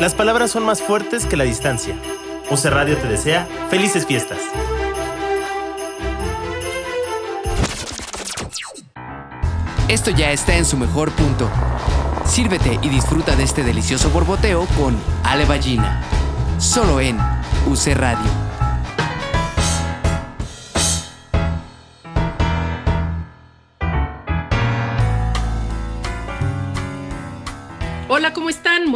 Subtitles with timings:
[0.00, 1.94] las palabras son más fuertes que la distancia.
[2.50, 4.38] UC Radio te desea felices fiestas.
[9.88, 11.50] Esto ya está en su mejor punto.
[12.24, 16.02] Sírvete y disfruta de este delicioso borboteo con Ale Ballina.
[16.58, 17.18] Solo en
[17.66, 18.39] UC Radio.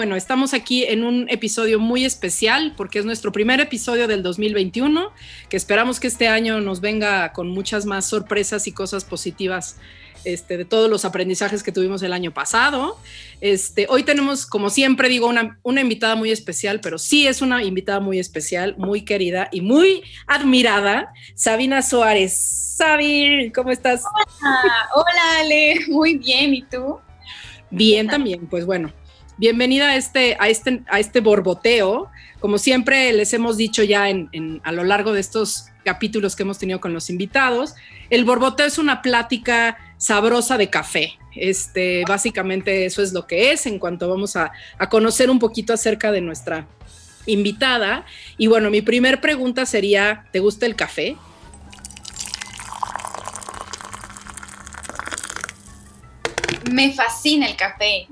[0.05, 5.11] Bueno, estamos aquí en un episodio muy especial porque es nuestro primer episodio del 2021,
[5.49, 9.77] que esperamos que este año nos venga con muchas más sorpresas y cosas positivas
[10.27, 12.99] este, de todos los aprendizajes que tuvimos el año pasado.
[13.41, 17.63] Este, hoy tenemos, como siempre digo, una, una, invitada muy especial, pero sí es una
[17.63, 22.37] invitada muy especial, muy querida y muy admirada, Sabina Suárez.
[22.77, 24.03] Sabir, ¿cómo estás?
[24.05, 26.99] Hola, hola Ale, muy bien, ¿y tú?
[27.71, 28.93] Bien también, pues bueno,
[29.37, 32.11] bienvenida a este, a este, a este borboteo.
[32.41, 36.59] Como siempre les hemos dicho ya en, a lo largo de estos capítulos que hemos
[36.59, 37.75] tenido con los invitados,
[38.11, 41.19] el borboteo es una plática sabrosa de café.
[41.35, 45.73] Este, básicamente eso es lo que es en cuanto vamos a, a conocer un poquito
[45.73, 46.67] acerca de nuestra
[47.27, 48.05] invitada.
[48.39, 51.17] Y bueno, mi primer pregunta sería, ¿te gusta el café?
[56.71, 58.07] Me fascina el café.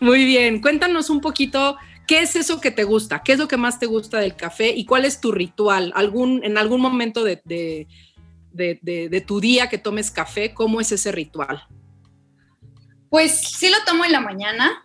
[0.00, 1.76] Muy bien, cuéntanos un poquito
[2.08, 3.22] ¿Qué es eso que te gusta?
[3.22, 4.70] ¿Qué es lo que más te gusta del café?
[4.70, 5.92] ¿Y cuál es tu ritual?
[5.94, 7.86] ¿Algún, en algún momento de, de,
[8.50, 11.66] de, de, tu día que tomes café, cómo es ese ritual?
[13.10, 14.82] Pues sí lo tomo en la mañana,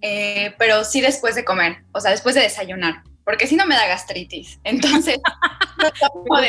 [0.00, 3.74] eh, pero sí después de comer, o sea, después de desayunar, porque si no me
[3.74, 4.58] da gastritis.
[4.64, 5.18] Entonces,
[5.76, 6.40] no tomo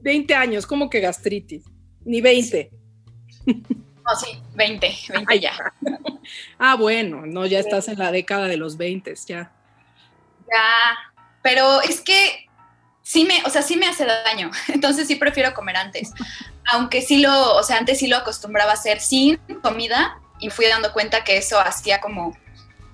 [0.00, 1.64] 20 años, ¿cómo que gastritis?
[2.06, 2.70] Ni 20.
[4.08, 5.52] No, sí, 20, 20 ya.
[6.58, 9.52] ah, bueno, no, ya estás en la década de los 20, ya.
[10.50, 10.96] Ya,
[11.42, 12.46] pero es que
[13.02, 16.12] sí me, o sea, sí me hace daño, entonces sí prefiero comer antes.
[16.72, 20.66] Aunque sí lo, o sea, antes sí lo acostumbraba a hacer sin comida y fui
[20.66, 22.34] dando cuenta que eso hacía como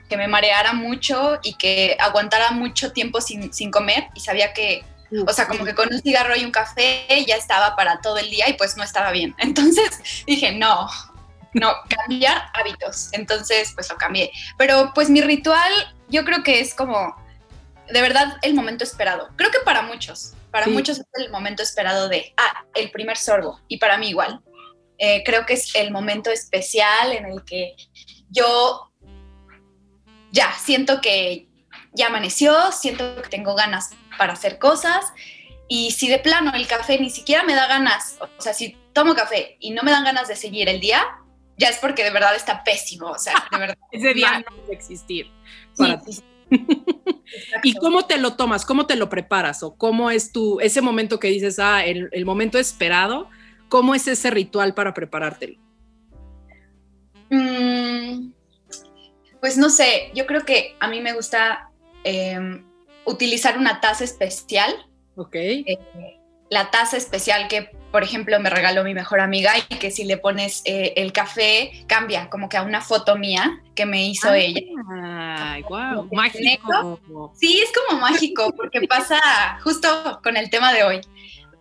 [0.08, 4.84] que me mareara mucho y que aguantara mucho tiempo sin, sin comer y sabía que,
[5.26, 8.30] o sea, como que con un cigarro y un café ya estaba para todo el
[8.30, 9.34] día y pues no estaba bien.
[9.38, 10.88] Entonces dije, no,
[11.52, 13.08] no, cambiar hábitos.
[13.12, 14.30] Entonces, pues lo cambié.
[14.58, 15.72] Pero pues mi ritual,
[16.08, 17.16] yo creo que es como
[17.88, 19.28] de verdad el momento esperado.
[19.36, 20.70] Creo que para muchos, para sí.
[20.70, 24.40] muchos es el momento esperado de, ah, el primer sorbo, y para mí igual.
[24.98, 27.74] Eh, creo que es el momento especial en el que
[28.30, 28.92] yo
[30.30, 31.48] ya siento que
[31.94, 35.06] ya amaneció, siento que tengo ganas para hacer cosas,
[35.68, 39.14] y si de plano el café ni siquiera me da ganas, o sea, si tomo
[39.14, 41.02] café y no me dan ganas de seguir el día,
[41.56, 43.78] ya es porque de verdad está pésimo, o sea, de verdad.
[43.92, 45.30] Ese día no debe existir
[45.76, 46.24] para sí, ti.
[47.62, 48.66] ¿Y cómo te lo tomas?
[48.66, 49.62] ¿Cómo te lo preparas?
[49.62, 53.28] ¿O cómo es tu, ese momento que dices, ah, el, el momento esperado?
[53.68, 55.58] ¿Cómo es ese ritual para preparártelo?
[57.30, 58.30] Mm,
[59.40, 61.70] pues no sé, yo creo que a mí me gusta
[62.04, 62.62] eh,
[63.04, 64.72] utilizar una taza especial.
[65.16, 65.34] Ok.
[65.34, 65.78] Eh,
[66.50, 70.18] la taza especial que, por ejemplo, me regaló mi mejor amiga y que si le
[70.18, 74.54] pones eh, el café, cambia como que a una foto mía que me hizo ay,
[74.56, 74.60] ella.
[74.92, 76.44] Ay, wow, mágico.
[76.44, 77.32] Negro.
[77.34, 81.00] Sí, es como mágico porque pasa justo con el tema de hoy.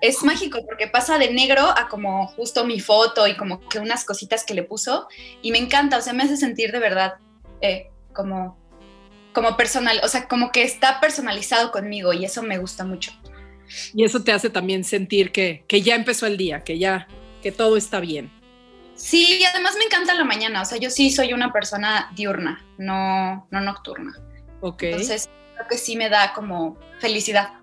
[0.02, 4.04] Es mágico porque pasa de negro a como justo mi foto y como que unas
[4.04, 5.08] cositas que le puso
[5.42, 7.14] y me encanta, o sea, me hace sentir de verdad
[7.62, 8.58] eh, como,
[9.34, 13.12] como personal, o sea, como que está personalizado conmigo y eso me gusta mucho.
[13.94, 17.08] Y eso te hace también sentir que, que ya empezó el día, que ya,
[17.42, 18.32] que todo está bien.
[18.96, 22.64] Sí, y además me encanta la mañana, o sea, yo sí soy una persona diurna,
[22.78, 24.14] no, no nocturna.
[24.62, 24.84] Ok.
[24.84, 27.54] Entonces, creo que sí me da como felicidad.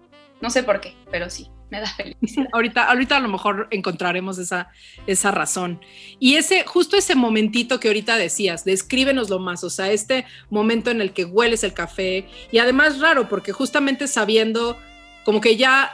[0.41, 2.49] No sé por qué, pero sí, me da felicidad.
[2.53, 4.71] ahorita, ahorita a lo mejor encontraremos esa,
[5.07, 5.81] esa razón.
[6.19, 11.01] Y ese, justo ese momentito que ahorita decías, descríbenoslo más, o sea, este momento en
[11.01, 14.79] el que hueles el café y además raro, porque justamente sabiendo
[15.25, 15.93] como que ya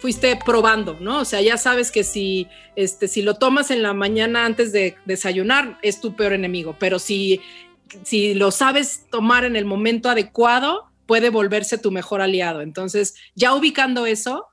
[0.00, 1.20] fuiste probando, ¿no?
[1.20, 4.96] O sea, ya sabes que si, este, si lo tomas en la mañana antes de
[5.04, 7.40] desayunar, es tu peor enemigo, pero si,
[8.02, 12.62] si lo sabes tomar en el momento adecuado, puede volverse tu mejor aliado.
[12.62, 14.48] Entonces, ya ubicando eso,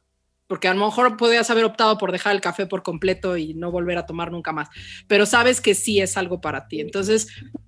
[0.49, 3.69] porque a lo mejor podrías haber optado por dejar el café por completo y no
[3.71, 4.67] volver a tomar nunca más,
[5.07, 6.81] pero sabes que sí es algo para ti.
[6.81, 7.27] Entonces,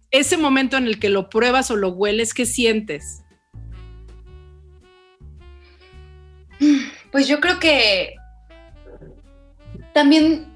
[0.10, 3.22] ese momento en el que lo pruebas o lo hueles, ¿qué sientes?
[7.12, 8.16] Pues yo creo que
[9.94, 10.48] también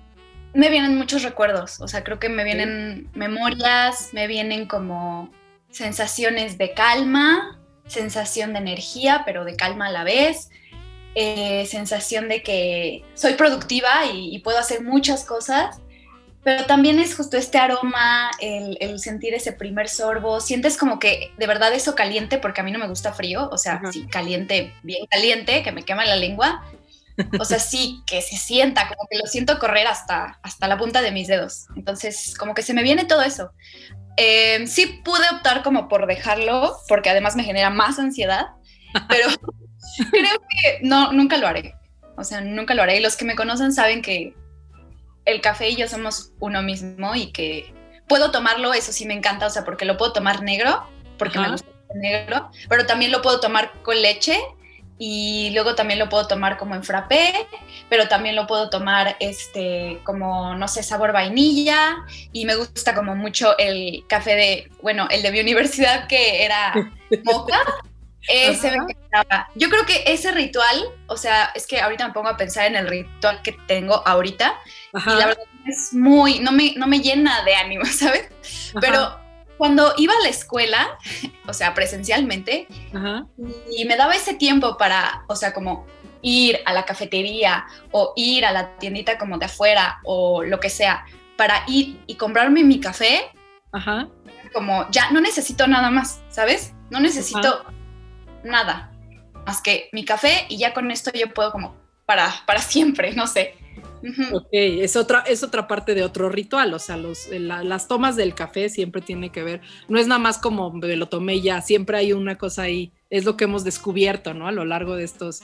[0.56, 5.32] me vienen muchos recuerdos, o sea, creo que me vienen memorias, me vienen como
[5.70, 10.50] sensaciones de calma, sensación de energía, pero de calma a la vez,
[11.16, 15.80] eh, sensación de que soy productiva y, puedo hacer muchas cosas,
[16.44, 21.48] pero también es justo este aroma, el, sentir ese primer sorbo, sientes como que de
[21.48, 25.06] verdad eso caliente, porque a mí no me gusta frío, o sea, sí, caliente, bien
[25.10, 26.64] caliente, que me quema la lengua,
[27.40, 31.02] o sea, sí, que se sienta, como que lo siento correr hasta, hasta la punta
[31.02, 31.68] de mis dedos.
[31.76, 33.52] Entonces, como que se me viene todo eso.
[34.18, 38.48] Eh, sí pude optar como por dejarlo, porque además me genera más ansiedad,
[39.08, 39.28] pero
[40.12, 41.76] creo que no, nunca lo haré.
[42.18, 42.98] O sea, nunca lo haré.
[42.98, 44.34] Y los que me conocen saben que
[45.26, 47.74] el café y yo somos uno mismo y que
[48.08, 50.88] puedo tomarlo, eso sí me encanta, o sea, porque lo puedo tomar negro,
[51.18, 54.40] porque me gusta el negro, pero también lo puedo tomar con leche
[54.98, 57.48] y luego también lo puedo tomar como en frappé,
[57.90, 61.98] pero también lo puedo tomar este como no sé, sabor vainilla
[62.32, 66.74] y me gusta como mucho el café de, bueno, el de mi universidad que era
[67.24, 67.60] moca.
[68.28, 69.50] Ese me encantaba.
[69.56, 72.76] Yo creo que ese ritual, o sea, es que ahorita me pongo a pensar en
[72.76, 74.56] el ritual que tengo ahorita
[74.94, 78.30] y la verdad es muy, no me, no me llena de ánimo, ¿sabes?
[78.80, 79.20] Pero
[79.58, 80.98] cuando iba a la escuela,
[81.48, 82.68] o sea, presencialmente,
[83.72, 85.86] y me daba ese tiempo para, o sea, como
[86.22, 90.70] ir a la cafetería o ir a la tiendita como de afuera o lo que
[90.70, 91.06] sea,
[91.38, 93.32] para ir y comprarme mi café,
[94.54, 96.74] como ya no necesito nada más, ¿sabes?
[96.90, 97.66] No necesito
[98.46, 98.92] nada
[99.46, 101.76] más que mi café y ya con esto yo puedo como
[102.06, 103.56] para, para siempre, no sé.
[104.32, 108.36] Ok, es otra, es otra parte de otro ritual, o sea, los, las tomas del
[108.36, 111.98] café siempre tiene que ver, no es nada más como me lo tomé ya, siempre
[111.98, 114.48] hay una cosa ahí, es lo que hemos descubierto, ¿no?
[114.48, 115.42] A lo largo de, estos,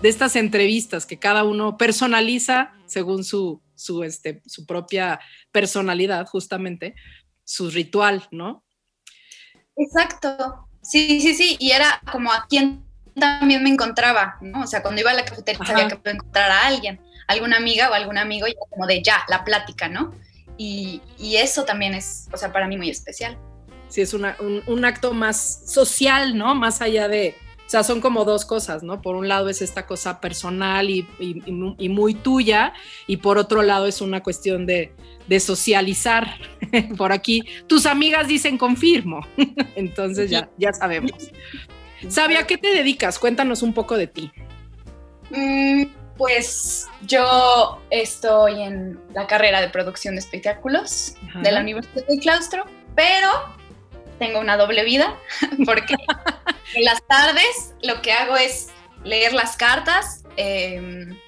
[0.00, 5.18] de estas entrevistas, que cada uno personaliza según su, su, este, su propia
[5.50, 6.94] personalidad, justamente,
[7.42, 8.64] su ritual, ¿no?
[9.76, 12.84] Exacto, sí, sí, sí, y era como a quien
[13.18, 14.62] también me encontraba, ¿no?
[14.62, 17.90] O sea, cuando iba a la cafetería sabía que podía encontrar a alguien alguna amiga
[17.90, 20.14] o algún amigo, y como de ya, la plática, ¿no?
[20.56, 23.36] Y, eso también es, o sea, para mí muy especial.
[23.88, 26.54] Sí, es un, acto más social, ¿no?
[26.54, 27.36] Más allá de,
[27.66, 29.00] o sea, son como dos cosas, ¿no?
[29.00, 31.06] Por un lado es esta cosa personal y,
[31.88, 32.74] muy tuya,
[33.06, 34.92] y por otro lado es una cuestión de,
[35.40, 36.36] socializar.
[36.98, 39.20] por aquí, tus amigas dicen confirmo,
[39.76, 41.30] entonces ya, ya sabemos.
[42.08, 43.18] Sabia, qué te dedicas?
[43.18, 44.30] Cuéntanos un poco de ti.
[45.30, 45.84] Mm,
[46.16, 52.64] pues yo estoy en la carrera de producción de espectáculos de la Universidad de Claustro,
[52.94, 53.28] pero
[54.24, 55.16] tengo una doble vida
[55.66, 55.94] porque
[56.74, 58.70] en las tardes lo que hago es
[59.04, 61.18] leer las cartas, em,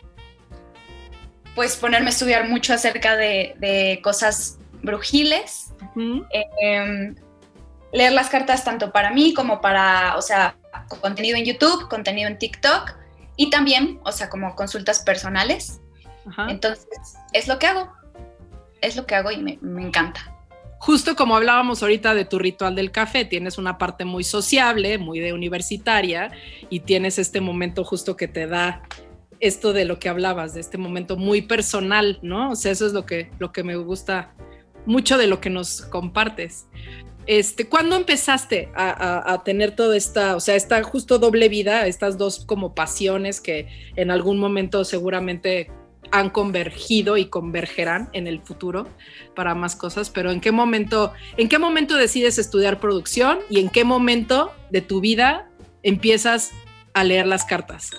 [1.54, 5.72] pues ponerme a estudiar mucho acerca de, cosas brujiles,
[6.62, 7.14] em,
[7.93, 10.56] leer las cartas tanto para mí como para, o sea,
[11.00, 12.94] contenido en YouTube, contenido en TikTok
[13.37, 15.81] y también, o sea, como consultas personales.
[16.49, 16.87] Entonces,
[17.32, 17.92] es lo que hago.
[18.81, 20.35] Es lo que hago y me, encanta.
[20.86, 25.18] Justo como hablábamos ahorita de tu ritual del café, tienes una parte muy sociable, muy
[25.18, 26.30] de universitaria,
[26.70, 28.82] y tienes este momento justo que te da
[29.40, 32.52] esto de lo que hablabas, de este momento muy personal, ¿no?
[32.52, 34.32] O sea, eso es lo que, lo que me gusta
[34.84, 36.68] mucho de lo que nos compartes.
[37.26, 42.44] Este, ¿Cuándo empezaste a, tener toda esta, o sea, esta justo doble vida, estas dos
[42.44, 45.68] como pasiones que en algún momento seguramente
[46.10, 48.88] han convergido y convergerán en el futuro
[49.34, 53.68] para más cosas, pero ¿en qué momento, en qué momento decides estudiar producción y en
[53.68, 55.48] qué momento de tu vida
[55.82, 56.52] empiezas
[56.94, 57.90] a leer las cartas?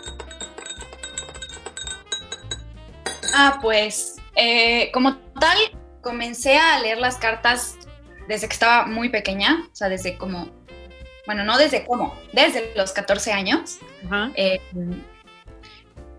[3.34, 5.58] Ah, pues eh, como tal,
[6.02, 7.76] comencé a leer las cartas
[8.28, 10.50] desde que estaba muy pequeña, o sea, desde como,
[11.26, 13.80] bueno, no desde cómo, desde los 14 años.
[14.36, 14.60] Eh,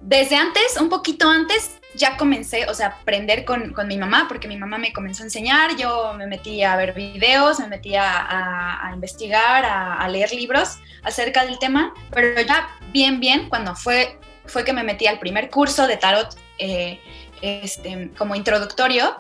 [0.03, 4.27] desde antes, un poquito antes, ya comencé, o sea, a aprender con, con, mi mamá,
[4.29, 7.95] porque mi mamá me comenzó a enseñar, yo me metí a ver videos, me metí
[7.97, 14.19] a, a, investigar, a, leer libros acerca del tema, pero ya bien, bien, cuando fue,
[14.47, 17.01] fue que me metí al primer curso de tarot eh,
[17.43, 19.17] este, como introductorio,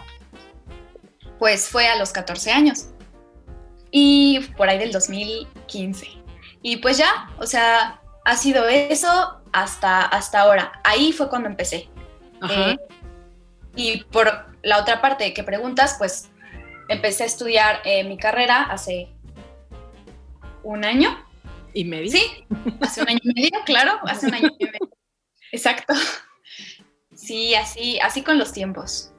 [1.38, 2.88] pues fue a los 14 años.
[3.90, 6.08] Y por ahí del 2015.
[6.62, 10.73] Y pues ya, o sea, ha sido eso hasta, hasta ahora.
[10.85, 11.88] Ahí fue cuando empecé.
[12.50, 12.76] Eh,
[13.76, 14.28] y por
[14.62, 16.30] la otra parte que preguntas, pues
[16.88, 19.09] empecé a estudiar eh, mi carrera hace
[20.62, 21.16] un año.
[21.75, 22.11] ¿Y medio?
[22.11, 22.23] Sí,
[22.80, 24.90] hace un año y medio, claro, hace un año y medio.
[25.52, 25.95] Exacto.
[27.14, 29.12] Sí, así, así con los tiempos.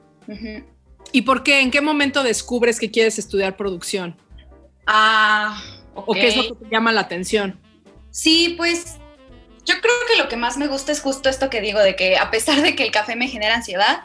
[1.12, 1.60] ¿Y por qué?
[1.60, 4.16] ¿En qué momento descubres que quieres estudiar producción?
[4.86, 5.62] Ah,
[5.94, 7.60] ¿O qué es lo que te llama la atención?
[8.10, 8.99] Sí, pues
[9.64, 12.16] yo creo que lo que más me gusta es justo esto que digo, de que
[12.16, 14.04] a pesar de que el café me genera ansiedad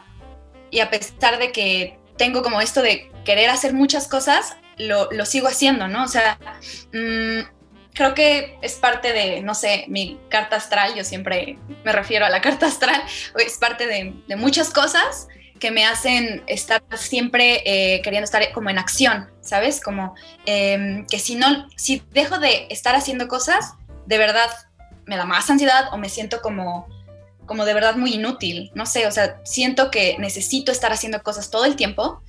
[0.70, 5.26] y a pesar de que tengo como esto de querer hacer muchas cosas, lo, lo
[5.26, 6.04] sigo haciendo, ¿no?
[6.04, 6.38] O sea,
[6.92, 7.40] mmm,
[7.94, 12.30] creo que es parte de, no sé, mi carta astral, yo siempre me refiero a
[12.30, 13.02] la carta astral,
[13.38, 18.70] es parte de, de muchas cosas que me hacen estar siempre eh, queriendo estar como
[18.70, 19.80] en acción, ¿sabes?
[19.80, 23.74] Como eh, que si no, si dejo de estar haciendo cosas,
[24.06, 24.50] de verdad
[25.06, 26.86] me da más ansiedad o me siento como,
[27.46, 31.50] como de verdad muy inútil, no sé, o sea, siento que necesito estar haciendo cosas
[31.50, 32.22] todo el tiempo.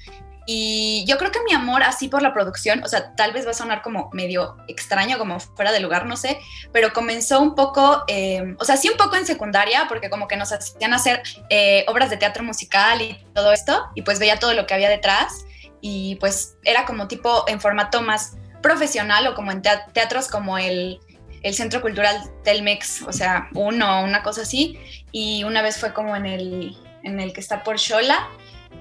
[0.50, 3.52] Y yo creo que mi amor así por la producción, o sea, tal vez va
[3.52, 6.40] a sonar como medio extraño, como fuera de lugar, no sé,
[6.72, 10.38] pero comenzó un poco, eh, o sea, sí un poco en secundaria, porque como que
[10.38, 14.54] nos hacían hacer eh, obras de teatro musical y todo esto, y pues veía todo
[14.54, 15.46] lo que había detrás,
[15.82, 21.02] y pues era como tipo en formato más profesional o como en teatros como el,
[21.48, 24.80] el Centro Cultural Telmex, o sea, uno una cosa así,
[25.12, 28.30] y una vez fue como en el, en el que está por Shola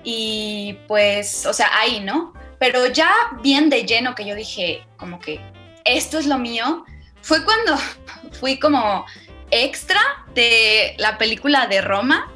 [0.02, 2.32] y pues, o sea, ahí, ¿no?
[2.58, 3.10] Pero ya
[3.42, 5.40] bien de lleno que yo dije, como que
[5.84, 6.84] esto es lo mío,
[7.22, 7.76] fue cuando
[8.40, 9.06] fui como
[9.50, 10.00] extra
[10.34, 12.32] de la película de Roma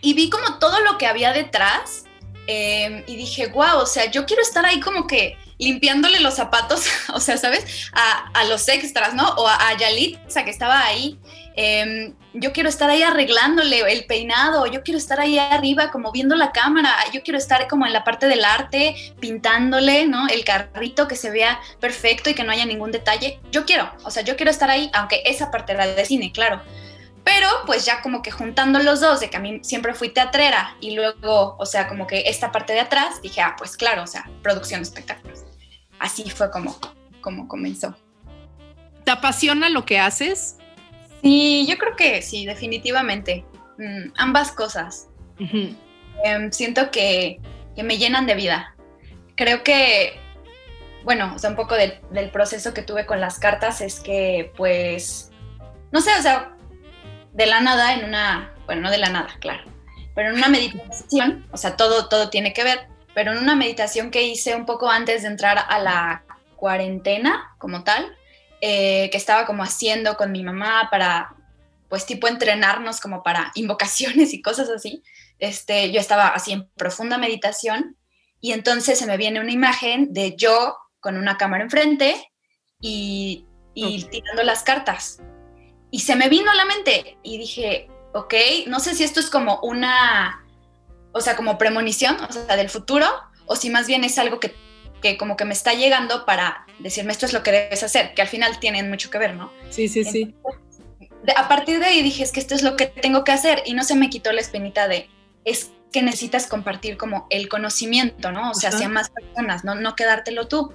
[0.00, 2.04] y vi como todo lo que había detrás
[2.46, 6.86] eh, y dije, wow, o sea, yo quiero estar ahí como que limpiándole los zapatos,
[7.14, 7.90] o sea, ¿sabes?
[7.92, 9.28] A, los extras, ¿no?
[9.36, 11.18] O a, a Yalitza que estaba ahí
[11.56, 16.36] eh, yo quiero estar ahí arreglándole el peinado, yo quiero estar ahí arriba como viendo
[16.36, 20.28] la cámara, yo quiero estar como en la parte del arte pintándole, ¿no?
[20.28, 23.40] El carrito que se vea perfecto y que no haya ningún detalle.
[23.50, 26.62] Yo quiero, o sea, yo quiero estar ahí, aunque esa parte era de cine, claro.
[27.24, 30.76] Pero pues ya como que juntando los dos, de que a mí siempre fui teatrera
[30.80, 34.06] y luego, o sea, como que esta parte de atrás, dije, ah, pues claro, o
[34.06, 35.39] sea, producción de espectáculos.
[36.00, 36.76] Así fue como,
[37.20, 37.94] como comenzó.
[39.04, 40.56] ¿Te apasiona lo que haces?
[41.22, 43.44] Sí, yo creo que sí, definitivamente.
[43.78, 45.08] Mm, ambas cosas.
[45.38, 45.76] Uh -huh.
[46.24, 47.38] eh, siento que,
[47.76, 48.74] que, me llenan de vida.
[49.36, 50.18] Creo que,
[51.04, 54.52] bueno, o sea, un poco del, del, proceso que tuve con las cartas es que,
[54.56, 55.30] pues,
[55.92, 56.56] no sé, o sea,
[57.32, 59.64] de la nada, en una, bueno, no de la nada, claro,
[60.14, 64.10] pero en una meditación, o sea, todo, todo tiene que ver, pero en una meditación
[64.10, 66.24] que hice un poco antes de entrar a la
[66.56, 68.16] cuarentena como tal,
[68.60, 71.34] eh, que estaba como haciendo con mi mamá para,
[71.88, 75.02] pues tipo entrenarnos como para invocaciones y cosas así.
[75.38, 77.96] Este, yo estaba así en profunda meditación
[78.40, 82.30] y entonces se me viene una imagen de yo con una cámara enfrente
[82.80, 84.04] y, y okay.
[84.04, 85.20] tirando las cartas.
[85.90, 88.34] Y se me vino a la mente y dije, ok,
[88.66, 90.39] no sé si esto es como una,
[91.12, 93.06] o sea, como premonición, o sea, del futuro,
[93.46, 94.54] o si más bien es algo que
[95.00, 98.22] que como que me está llegando para decirme esto es lo que debes hacer, que
[98.22, 99.52] al final tienen mucho que ver, ¿no?
[99.70, 100.34] Sí, sí, sí.
[101.36, 103.74] a partir de ahí dije, es que esto es lo que tengo que hacer y
[103.74, 105.08] no se me quitó la espinita de,
[105.44, 108.50] es que necesitas compartir como el conocimiento, ¿no?
[108.50, 110.72] O sea, hacia más personas, no, no quedártelo tú.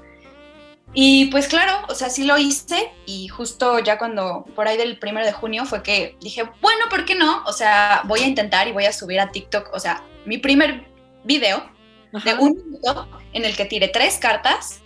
[0.93, 4.97] Y pues claro, o sea, sí lo hice y justo ya cuando por ahí del
[4.97, 7.43] primero de junio fue que dije, bueno, ¿por qué no?
[7.45, 10.87] O sea, voy a intentar y voy a subir a TikTok, o sea, mi primer
[11.23, 11.69] video
[12.13, 12.29] Ajá.
[12.29, 14.81] de un minuto en el que tire tres cartas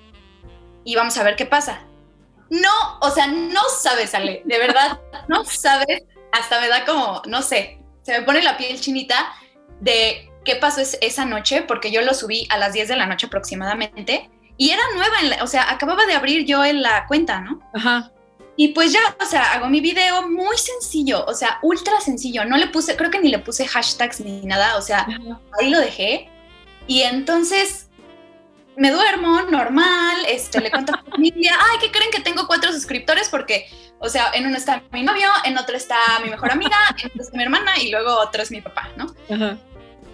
[0.84, 1.84] y vamos a ver qué pasa.
[2.50, 7.44] No, o sea, no sabes, Ale, de verdad, no sabes, hasta me da como, no
[7.44, 9.32] sé, se me pone la piel chinita
[9.79, 13.27] de qué pasó esa noche, porque yo lo subí a las 10 de la noche
[13.27, 17.39] aproximadamente y era nueva, en la, o sea, acababa de abrir yo en la cuenta,
[17.39, 17.61] ¿no?
[17.73, 18.11] Ajá.
[18.57, 22.43] Y pues ya, o sea, hago mi video muy sencillo, o sea, ultra sencillo.
[22.43, 25.39] No le puse, creo que ni le puse hashtags ni nada, o sea, Ajá.
[25.57, 26.29] ahí lo dejé.
[26.87, 27.87] Y entonces
[28.75, 32.73] me duermo normal, este, le cuento a mi familia, ay, ¿qué creen que tengo cuatro
[32.73, 33.29] suscriptores?
[33.29, 33.65] Porque,
[33.99, 37.21] o sea, en uno está mi novio, en otro está mi mejor amiga, en otro
[37.21, 39.15] está mi hermana y luego otro es mi papá, ¿no?
[39.33, 39.57] Ajá.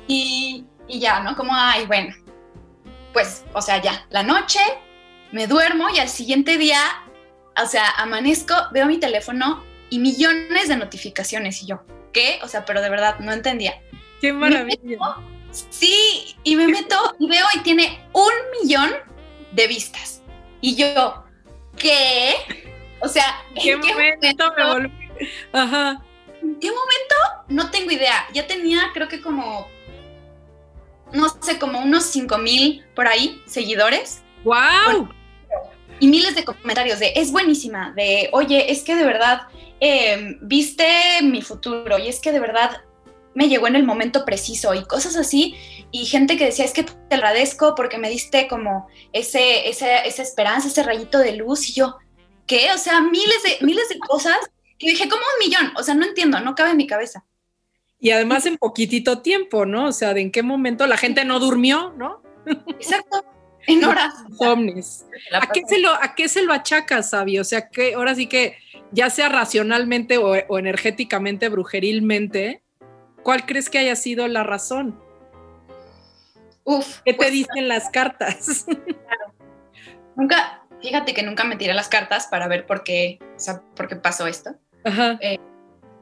[0.07, 1.35] Y, y ya, ¿no?
[1.35, 2.13] Como, ay, bueno,
[3.15, 4.59] pues, o sea, ya, la noche,
[5.31, 6.81] me duermo y al siguiente día,
[7.57, 11.81] o sea, amanezco, veo mi teléfono y millones de notificaciones y yo,
[12.11, 12.39] ¿qué?
[12.43, 13.81] O sea, pero de verdad no entendía.
[14.19, 14.97] ¡Qué maravilla!
[15.69, 18.91] Sí, y me meto y veo y tiene un millón
[19.53, 20.21] de vistas.
[20.59, 21.23] Y yo,
[21.77, 22.33] ¿qué?
[22.99, 25.09] O sea, ¿en qué, qué momento, momento me volví?
[25.53, 26.03] Ajá.
[26.41, 27.15] ¿En qué momento?
[27.47, 28.27] No tengo idea.
[28.33, 29.69] Ya tenía, creo que como,
[31.15, 34.21] no sé, como unos 5 mil por ahí seguidores.
[34.43, 35.09] ¡Wow!
[35.99, 39.43] Y miles de comentarios de, es buenísima, de, oye, es que de verdad
[39.79, 40.85] eh, viste
[41.23, 42.81] mi futuro y es que de verdad
[43.33, 45.55] me llegó en el momento preciso y cosas así.
[45.91, 50.23] Y gente que decía, es que te agradezco porque me diste como ese, ese, esa
[50.23, 51.69] esperanza, ese rayito de luz.
[51.69, 51.97] Y yo,
[52.47, 52.71] ¿qué?
[52.73, 54.37] O sea, miles de, miles de cosas
[54.79, 55.73] que dije, ¿cómo un millón?
[55.77, 57.25] O sea, no entiendo, no cabe en mi cabeza.
[58.05, 59.87] Y además en poquitito tiempo, ¿no?
[59.87, 62.21] O sea, de en qué momento la gente no durmió, ¿no?
[62.79, 63.25] Exacto,
[63.65, 64.13] en horas.
[64.37, 65.05] Omnis.
[65.33, 67.39] ¿A qué, se lo, ¿A qué se lo achacas, Sabi?
[67.39, 68.59] O sea, que ahora sí que
[68.91, 72.61] ya sea racionalmente o, o energéticamente, brujerilmente,
[73.23, 75.01] ¿cuál crees que haya sido la razón?
[76.63, 76.99] Uf.
[77.05, 78.67] ¿Qué te pues, dicen las cartas?
[78.75, 79.33] Claro.
[80.15, 83.87] Nunca, fíjate que nunca me tiré las cartas para ver por qué, o sea, por
[83.87, 84.51] qué pasó esto.
[84.83, 85.17] Ajá.
[85.21, 85.39] Eh,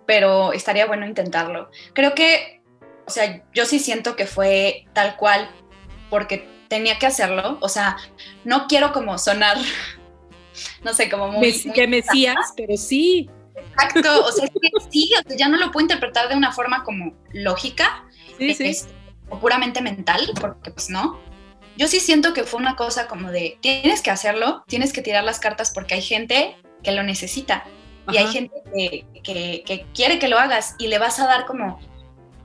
[0.05, 1.69] pero estaría bueno intentarlo.
[1.93, 2.62] Creo que,
[3.05, 5.50] o sea, yo sí siento que fue tal cual
[6.10, 7.57] porque tenía que hacerlo.
[7.62, 7.98] O sea,
[8.43, 9.57] no quiero como sonar,
[10.83, 11.53] no sé, como muy...
[11.53, 13.29] que mesías, pero sí.
[13.55, 16.51] Exacto, o sea, es que sí, o sea, ya no lo puedo interpretar de una
[16.51, 18.05] forma como lógica.
[18.38, 18.75] Sí, sí.
[19.29, 21.19] o puramente mental, porque pues no.
[21.77, 25.24] Yo sí siento que fue una cosa como de, tienes que hacerlo, tienes que tirar
[25.24, 27.63] las cartas porque hay gente que lo necesita
[28.12, 28.53] y hay gente
[29.24, 31.79] que, quiere que lo hagas y le vas a dar como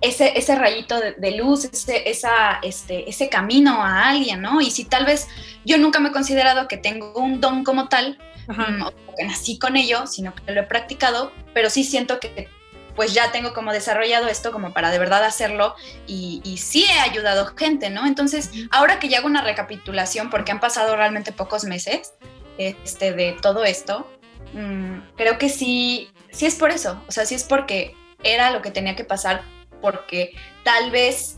[0.01, 4.61] ese, ese rayito de, luz, ese, esa, este, ese camino a alguien, ¿no?
[4.61, 5.29] Y si tal vez
[5.65, 9.59] yo nunca me he considerado que tengo un don como tal, mm, o que nací
[9.59, 12.49] con ello, sino que lo he practicado, pero sí siento que
[12.95, 15.77] pues ya tengo como desarrollado esto como para de verdad hacerlo
[16.09, 18.05] y, y sí he ayudado gente, ¿no?
[18.07, 22.15] Entonces, ahora que ya hago una recapitulación, porque han pasado realmente pocos meses
[22.59, 24.11] este, de todo esto,
[24.53, 28.63] Mm, creo que sí, sí es por eso, o sea, sí es porque era lo
[28.63, 29.43] que tenía que pasar,
[29.81, 30.33] porque
[30.65, 31.37] tal vez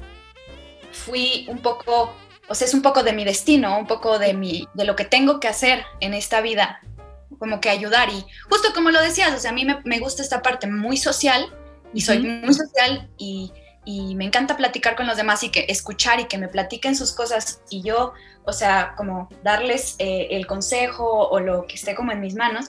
[0.92, 2.14] fui un poco,
[2.48, 5.04] o sea, es un poco de mi destino, un poco de, mi, de lo que
[5.04, 6.80] tengo que hacer en esta vida,
[7.38, 8.08] como que ayudar.
[8.10, 11.52] Y justo como lo decías, o sea, a mí me, gusta esta parte muy social
[11.92, 13.52] y soy muy social y,
[13.84, 17.12] y, me encanta platicar con los demás y que escuchar y que me platiquen sus
[17.12, 18.12] cosas y yo
[18.44, 22.66] o sea, como darles eh, el consejo o lo que esté como en mis manos.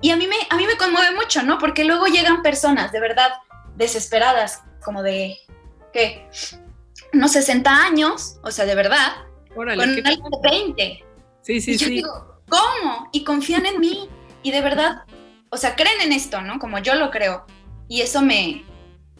[0.00, 1.58] Y a mí, me, a mí me conmueve mucho, ¿no?
[1.58, 3.30] Porque luego llegan personas de verdad
[3.76, 5.36] desesperadas, como de,
[5.92, 6.28] ¿qué?
[7.12, 11.04] Unos 60 años, o sea, de verdad, Órale, con alguien de 20.
[11.42, 11.92] Sí, sí, y yo sí.
[11.94, 13.08] digo, ¿cómo?
[13.12, 14.08] Y confían en mí.
[14.42, 15.04] Y de verdad,
[15.50, 16.58] o sea, creen en esto, ¿no?
[16.58, 17.46] Como yo lo creo.
[17.88, 18.64] Y eso me,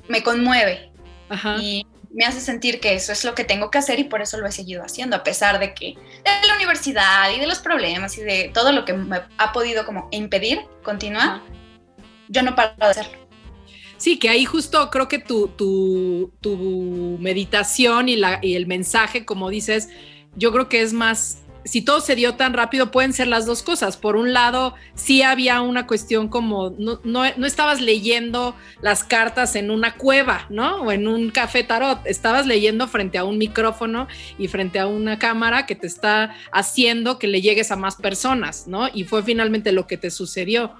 [0.08, 0.92] me conmueve.
[1.28, 1.56] Ajá.
[1.60, 4.38] Y me hace sentir que eso es lo que tengo que hacer y por eso
[4.38, 8.16] lo he seguido haciendo, a pesar de que de la universidad y de los problemas
[8.18, 11.42] y de todo lo que me ha podido como impedir continuar,
[12.28, 13.26] yo no paro de hacerlo.
[13.98, 19.24] Sí, que ahí justo creo que tu, tu, tu meditación y, la, y el mensaje,
[19.24, 19.88] como dices,
[20.34, 23.62] yo creo que es más si todo se dio tan rápido, pueden ser las dos
[23.62, 23.96] cosas.
[23.96, 29.70] Por un lado, sí había una cuestión como, no, no, estabas leyendo las cartas en
[29.70, 30.82] una cueva, ¿no?
[30.82, 34.06] O en un café tarot, estabas leyendo frente a un micrófono
[34.38, 38.66] y frente a una cámara que te está haciendo que le llegues a más personas,
[38.68, 38.88] ¿no?
[38.92, 40.72] Y fue finalmente lo que te sucedió.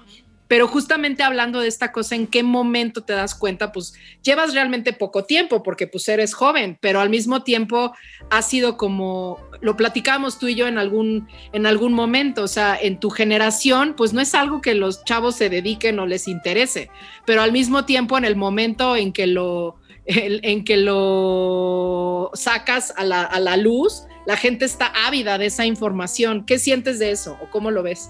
[0.47, 3.71] Pero justamente hablando de esta cosa, ¿en qué momento te das cuenta?
[3.71, 7.93] Pues llevas realmente poco tiempo porque pues eres joven, pero al mismo tiempo
[8.29, 12.77] ha sido como, lo platicamos tú y yo en algún, en algún momento, o sea,
[12.79, 16.89] en tu generación, pues no es algo que los chavos se dediquen o les interese,
[17.25, 23.03] pero al mismo tiempo en el momento en que lo, en, que lo sacas a
[23.03, 26.45] la, a la luz, la gente está ávida de esa información.
[26.45, 28.09] ¿Qué sientes de eso o cómo lo ves?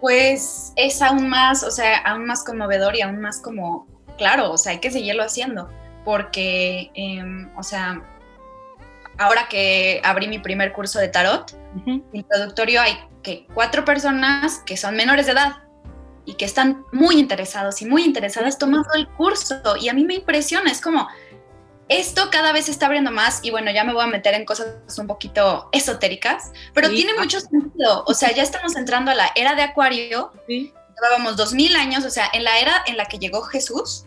[0.00, 3.86] Pues es aún más, o sea, aún más conmovedor y aún más como,
[4.18, 5.68] claro, o sea, hay que seguirlo haciendo,
[6.04, 8.02] porque, em, o sea,
[9.18, 11.56] ahora que abrí mi primer curso de tarot,
[12.12, 15.56] introductorio hay que cuatro personas que son menores de edad
[16.24, 20.14] y que están muy interesados y muy interesadas tomando el curso y a mí me
[20.14, 21.08] impresiona, es como,
[21.88, 24.44] esto cada vez se está abriendo más y bueno, ya me voy a meter en
[24.44, 24.68] cosas
[24.98, 27.20] un poquito esotéricas, pero tiene ah.
[27.20, 28.04] mucho sentido.
[28.06, 30.32] O sea, ya estamos entrando a la era de Acuario.
[30.46, 30.72] Sí.
[30.96, 34.06] Llevábamos dos mil años, o sea, en la era en la que llegó Jesús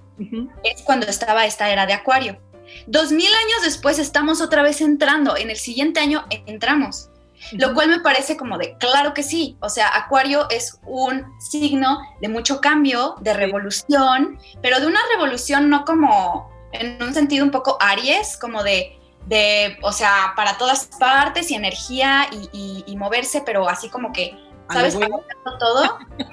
[0.64, 2.42] es cuando estaba esta era de Acuario.
[2.88, 5.38] Dos mil años después estamos otra vez entrando.
[5.38, 7.10] En el siguiente año entramos.
[7.54, 12.00] Lo cual me parece como de, claro que sí, o sea, Acuario es un signo
[12.22, 17.52] de mucho cambio, de revolución, pero de una revolución no como en un sentido un
[17.52, 23.68] poco Aries, como de, de o sea, para todas partes y energía y, moverse, pero
[23.70, 24.36] así como que,
[24.72, 24.98] ¿sabes?
[25.60, 25.84] todo,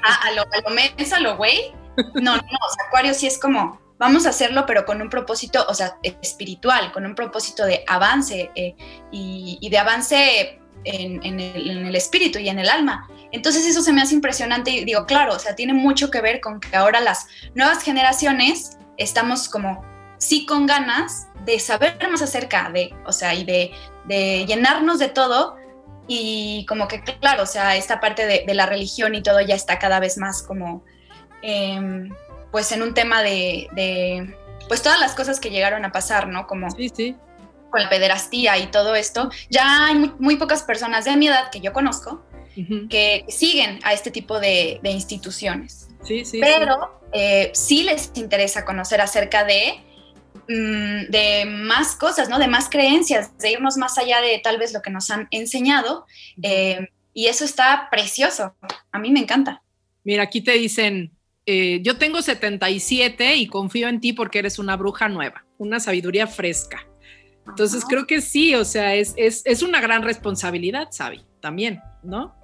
[0.02, 1.72] a, lo, a lo mensa, a lo güey.
[2.14, 5.64] No, no, o sea, Acuario sí es como, vamos a hacerlo, pero con un propósito,
[5.68, 8.74] o sea, espiritual, con un propósito de avance eh,
[9.10, 13.08] y, de avance en, el, en, el, espíritu y en el alma.
[13.32, 16.40] Entonces eso se me hace impresionante y digo, claro, o sea, tiene mucho que ver
[16.40, 19.84] con que ahora las nuevas generaciones estamos como
[20.18, 23.72] sí con ganas de saber más acerca de, o sea, y de,
[24.46, 25.56] llenarnos de todo,
[26.08, 29.78] y como que, claro, o sea, esta parte de, la religión y todo ya está
[29.78, 30.84] cada vez más como,
[31.42, 32.10] em,
[32.50, 34.36] pues en un tema de,
[34.68, 36.46] pues todas las cosas que llegaron a pasar, ¿no?
[36.46, 37.16] Como sí, sí.
[37.70, 41.60] con la pederastía y todo esto, ya hay muy, pocas personas de mi edad que
[41.60, 42.22] yo conozco
[42.88, 45.88] que siguen a este tipo de, instituciones.
[46.02, 46.40] Sí, sí.
[46.40, 49.85] Pero eh, sí les interesa conocer acerca de
[50.48, 52.38] Mm, de más cosas, ¿no?
[52.38, 56.06] De más creencias, de irnos más allá de tal vez lo que nos han enseñado.
[56.42, 58.54] Eh, y eso está precioso.
[58.92, 59.62] A mí me encanta.
[60.04, 61.10] Mira, aquí te dicen,
[61.46, 66.26] eh, yo tengo 77 y confío en ti porque eres una bruja nueva, una sabiduría
[66.26, 66.86] fresca.
[67.48, 72.35] Entonces creo que sí, o sea, es, es, es una gran responsabilidad, Sabi, también, ¿no?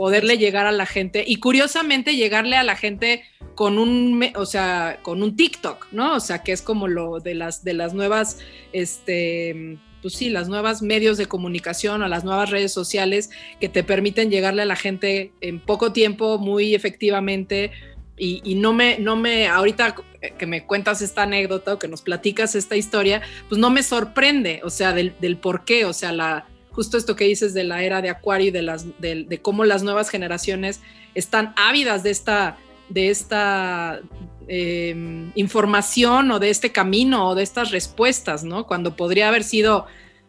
[0.00, 3.22] Poderle llegar a la gente y curiosamente llegarle a la gente
[3.54, 6.14] con un, o sea, con un TikTok, ¿no?
[6.14, 8.38] O sea, que es como lo de las, de las nuevas,
[8.72, 13.28] este, pues sí, las nuevas medios de comunicación o las nuevas redes sociales
[13.60, 17.70] que te permiten llegarle a la gente en poco tiempo, muy efectivamente.
[18.16, 19.96] Y, no me, no me, ahorita
[20.38, 24.62] que me cuentas esta anécdota o que nos platicas esta historia, pues no me sorprende,
[24.64, 27.82] o sea, del, del por qué, o sea, la, justo esto que dices de la
[27.82, 30.80] era de Acuario y de, las, de, cómo las nuevas generaciones
[31.14, 32.56] están ávidas de esta,
[32.88, 34.00] de esta
[34.48, 38.66] em, información o de este camino o de estas respuestas, ¿no?
[38.66, 39.86] Cuando podría haber sido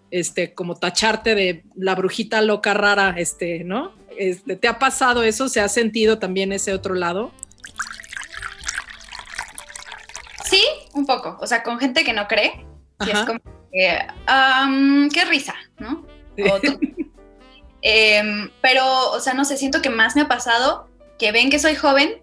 [0.10, 3.94] este, como tacharte de la brujita loca rara, este, ¿no?
[4.18, 5.50] Este, ¿Te ha pasado eso?
[5.50, 7.32] ¿Se ha sentido también ese otro lado?
[10.46, 10.62] Sí,
[10.94, 11.38] un poco.
[11.40, 12.66] O sea, con gente que no cree.
[13.06, 13.40] Y es como
[13.72, 13.98] que,
[15.14, 16.06] qué risa, ¿no?
[17.84, 21.60] Em, pero, o sea, no sé, siento que más me ha pasado que ven que
[21.60, 22.22] soy joven,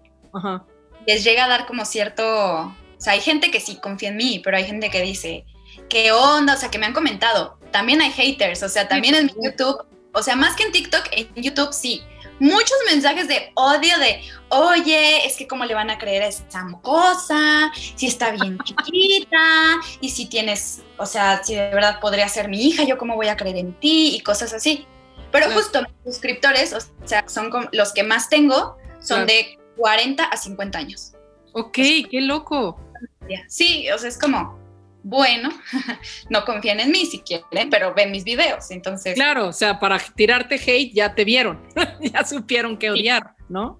[1.07, 4.41] les llega a dar como cierto, o sea, hay gente que sí confía en mí,
[4.43, 5.45] pero hay gente que dice,
[5.89, 6.53] ¿qué onda?
[6.53, 7.57] O sea, que me han comentado.
[7.71, 11.43] También hay haters, o sea, también en YouTube, o sea, más que en TikTok, en
[11.43, 12.03] YouTube sí.
[12.39, 16.65] Muchos mensajes de odio de, oye, es que cómo le van a creer a esa
[16.81, 22.47] cosa, si está bien chiquita, y si tienes, o sea, si de verdad podría ser
[22.47, 24.87] mi hija, yo cómo voy a creer en ti, y cosas así.
[25.31, 30.37] Pero justo mis suscriptores, o sea, son los que más tengo, son de 40 a
[30.37, 31.13] 50 años.
[31.53, 31.75] Ok,
[32.09, 32.79] qué loco.
[33.47, 34.58] Sí, o sea, es como,
[35.03, 35.49] bueno,
[36.29, 39.15] no confían en mí si quieren, pero ven mis videos, entonces.
[39.15, 41.61] Claro, o sea, para tirarte hate ya te vieron,
[42.01, 43.79] ya supieron que odiar, ¿no?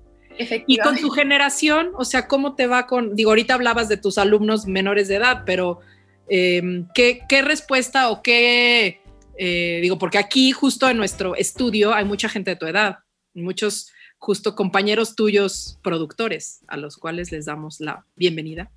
[0.67, 4.17] Y con tu generación, o sea, ¿cómo te va con, digo, ahorita hablabas de tus
[4.17, 5.81] alumnos menores de edad, pero
[6.29, 9.01] em, ¿qué, respuesta o qué,
[9.37, 12.99] eh, digo, porque aquí justo en nuestro estudio hay mucha gente de tu edad,
[13.33, 18.69] muchos justo compañeros tuyos productores, a los cuales les damos la bienvenida.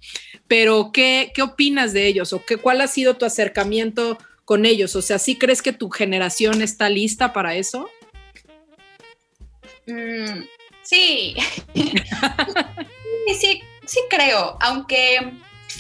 [0.48, 4.96] Pero, ¿qué, qué opinas de ellos o qué, cuál ha sido tu acercamiento con ellos?
[4.96, 7.90] O sea, ¿sí crees que tu generación está lista para eso?
[9.86, 10.44] Mm,
[10.82, 11.34] Sí.
[13.40, 15.32] sí, sí, creo, aunque,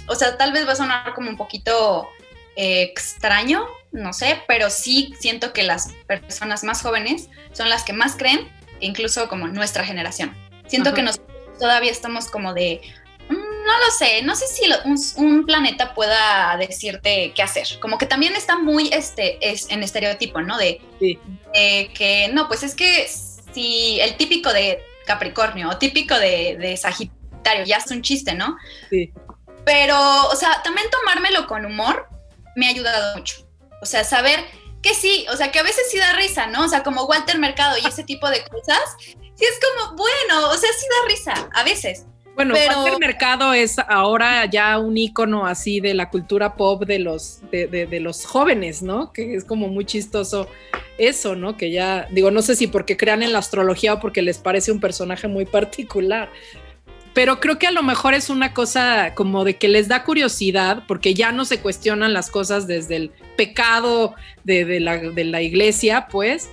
[0.06, 2.08] o sea, tal vez va a sonar como un poquito
[2.56, 7.92] eh, extraño, no sé, pero sí siento que las personas más jóvenes son las que
[7.92, 8.48] más creen,
[8.82, 10.36] incluso como nuestra generación.
[10.66, 12.80] Siento que nosotros todavía estamos como de,
[13.28, 14.70] mm, no lo sé, no sé si
[15.16, 17.66] un, planeta pueda decirte qué hacer.
[17.80, 20.58] Como que también está muy este, es, en estereotipo, ¿no?
[20.58, 26.76] De, de, que, no, pues es que si el típico de Capricornio o típico de,
[26.76, 28.56] Sagitario, ya es un chiste, ¿no?
[28.90, 29.12] Sí.
[29.64, 29.96] Pero,
[30.28, 32.08] o sea, también tomármelo con humor
[32.56, 33.46] me ha ayudado mucho.
[33.80, 34.44] O sea, saber
[34.82, 36.64] que sí, o sea, que a veces sí da risa, ¿no?
[36.64, 40.56] O sea, como Walter Mercado y ese tipo de cosas, sí es como, bueno, o
[40.56, 42.06] sea, sí da risa, a veces.
[42.34, 47.40] Bueno, Walter Mercado es ahora ya un ícono así de la cultura pop de los,
[47.50, 49.12] de, de los jóvenes, ¿no?
[49.12, 50.48] Que es como muy chistoso
[50.96, 51.56] eso, ¿no?
[51.56, 54.72] Que ya, digo, no sé si porque crean en la astrología o porque les parece
[54.72, 56.30] un personaje muy particular,
[57.14, 60.84] pero creo que a lo mejor es una cosa como de que les da curiosidad
[60.88, 64.14] porque ya no se cuestionan las cosas desde el pecado
[64.44, 66.50] de, la, iglesia, pues,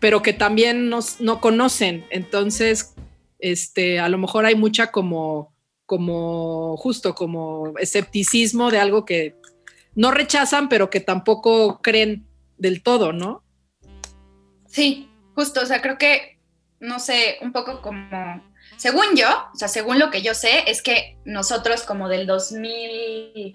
[0.00, 2.04] pero que también nos, no conocen.
[2.10, 2.94] Entonces,
[3.38, 5.54] este, a lo mejor hay mucha como,
[5.86, 9.36] como, justo como escepticismo de algo que
[9.94, 13.42] no rechazan, pero que tampoco creen del todo, ¿no?
[14.66, 16.38] Sí, justo, o sea, creo que,
[16.80, 18.08] no sé, un poco como,
[18.76, 23.54] según yo, o sea, según lo que yo sé, es que nosotros como del 2000,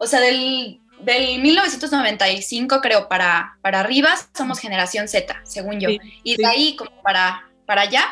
[0.00, 5.88] o sea, del, del 1995 creo para, para arriba, somos generación Z, según yo.
[6.22, 8.04] y de ahí como para, para allá,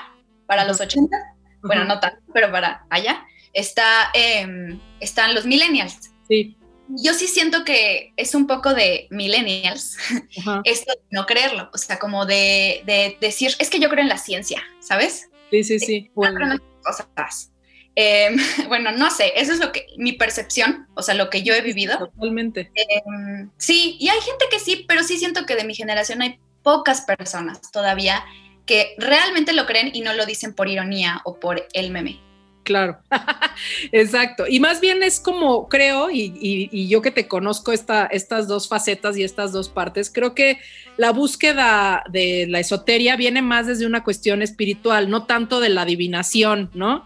[0.47, 1.17] para los 80,
[1.63, 6.11] bueno, no tanto, pero para allá, está, em, están los millennials.
[6.29, 6.57] Sí.
[6.89, 9.97] yo sí siento que es un poco de millennials
[10.65, 14.19] esto de no creerlo, o sea, como de, decir, es que yo creo en la
[14.19, 15.29] ciencia, ¿sabes?
[15.51, 16.11] Sí, sí, sí.
[16.15, 16.57] Bueno.
[16.83, 17.53] Cosas.
[17.99, 18.37] Em,
[18.69, 21.63] bueno, no sé, eso es lo que mi percepción, o sea, lo que yo he
[21.63, 21.99] vivido.
[21.99, 22.71] Totalmente.
[22.75, 26.39] Em, sí, y hay gente que sí, pero sí siento que de mi generación hay
[26.63, 28.25] pocas personas todavía
[28.67, 32.21] que realmente lo creen y no lo dicen por ironía o por el meme.
[32.65, 32.99] Claro,
[33.93, 34.45] exacto.
[34.49, 39.17] Y más bien es como creo, y, yo que te conozco esta, estas dos facetas
[39.17, 40.59] y estas dos partes, creo que
[40.97, 45.83] la búsqueda de la esoteria viene más desde una cuestión espiritual, no tanto de la
[45.83, 47.05] adivinación, ¿no?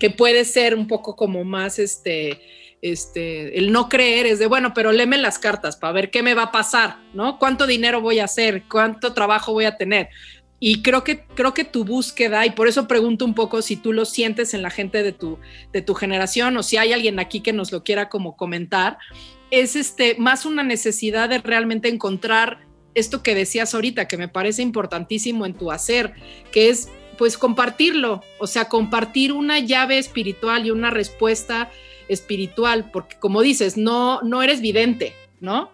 [0.00, 2.40] Que puede ser un poco como más este,
[2.82, 6.34] este, el no creer es de, bueno, pero léeme las cartas para ver qué me
[6.34, 7.38] va a pasar, ¿no?
[7.38, 8.64] ¿Cuánto dinero voy a hacer?
[8.68, 10.08] ¿Cuánto trabajo voy a tener?
[10.58, 13.92] Y creo que, creo que tu búsqueda, y por eso pregunto un poco si tú
[13.92, 15.38] lo sientes en la gente de tu,
[15.72, 18.98] de tu generación o si hay alguien aquí que nos lo quiera como comentar,
[19.50, 24.62] es este, más una necesidad de realmente encontrar esto que decías ahorita, que me parece
[24.62, 26.12] importantísimo en tu hacer,
[26.52, 26.88] que es
[27.20, 31.70] pues compartirlo, o sea, compartir una llave espiritual y una respuesta
[32.08, 35.70] espiritual, porque como dices, no, no eres vidente, ¿no?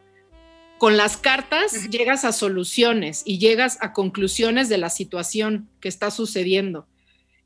[0.79, 6.11] con las cartas llegas a soluciones y llegas a conclusiones de la situación que está
[6.11, 6.87] sucediendo.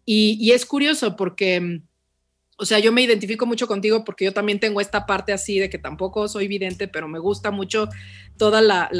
[0.05, 1.83] Y, es curioso porque,
[2.61, 5.71] o sea, yo me identifico mucho contigo porque yo también tengo esta parte así de
[5.71, 7.89] que tampoco soy vidente, pero me gusta mucho
[8.37, 8.91] toda la,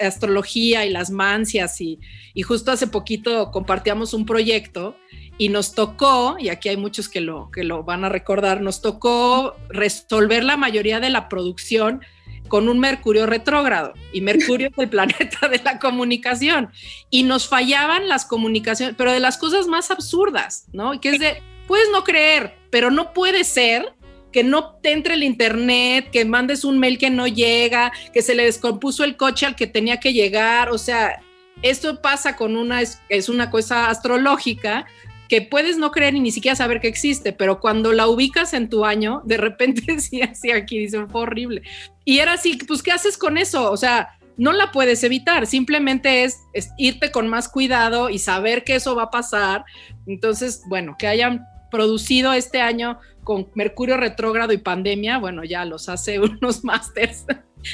[0.00, 1.80] astrología y las mancias.
[1.80, 2.00] Y,
[2.34, 4.96] y, justo hace poquito compartíamos un proyecto
[5.38, 8.82] y nos tocó, y aquí hay muchos que lo, que lo van a recordar, nos
[8.82, 12.00] tocó resolver la mayoría de la producción
[12.48, 16.70] con un Mercurio retrógrado y Mercurio es el planeta de la comunicación
[17.08, 20.92] y nos fallaban las comunicaciones, pero de las cosas más absurdas, ¿no?
[20.92, 23.94] Y que es de, puedes no creer, pero no puede ser
[24.32, 28.34] que no te entre el internet, que mandes un mail que no llega, que se
[28.34, 31.20] le descompuso el coche al que tenía que llegar, o sea,
[31.62, 34.86] esto pasa con una, es una cosa astrológica,
[35.30, 38.68] que puedes no creer y ni siquiera saber que existe, pero cuando la ubicas en
[38.68, 41.62] tu año, de repente sí, así aquí dicen, fue horrible.
[42.04, 43.70] Y era así, pues, ¿qué haces con eso?
[43.70, 46.40] O sea, no la puedes evitar, simplemente es,
[46.78, 49.64] irte con más cuidado y saber que eso va a pasar.
[50.06, 55.88] Entonces, bueno, que hayan producido este año con Mercurio retrógrado y pandemia, bueno, ya los
[55.88, 57.26] hace unos másters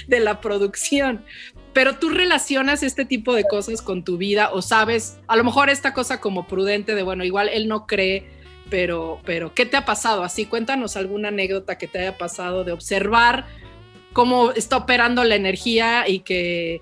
[0.09, 1.25] de la producción
[1.77, 5.69] pero tú relacionas este tipo de cosas con tu vida o sabes, a lo mejor
[5.69, 8.27] esta cosa como prudente de, bueno, igual él no cree,
[8.71, 10.25] pero, pero ¿qué te ha pasado?
[10.25, 13.45] Así, cuéntanos alguna anécdota que te haya pasado de observar
[14.15, 16.81] cómo está operando la energía y que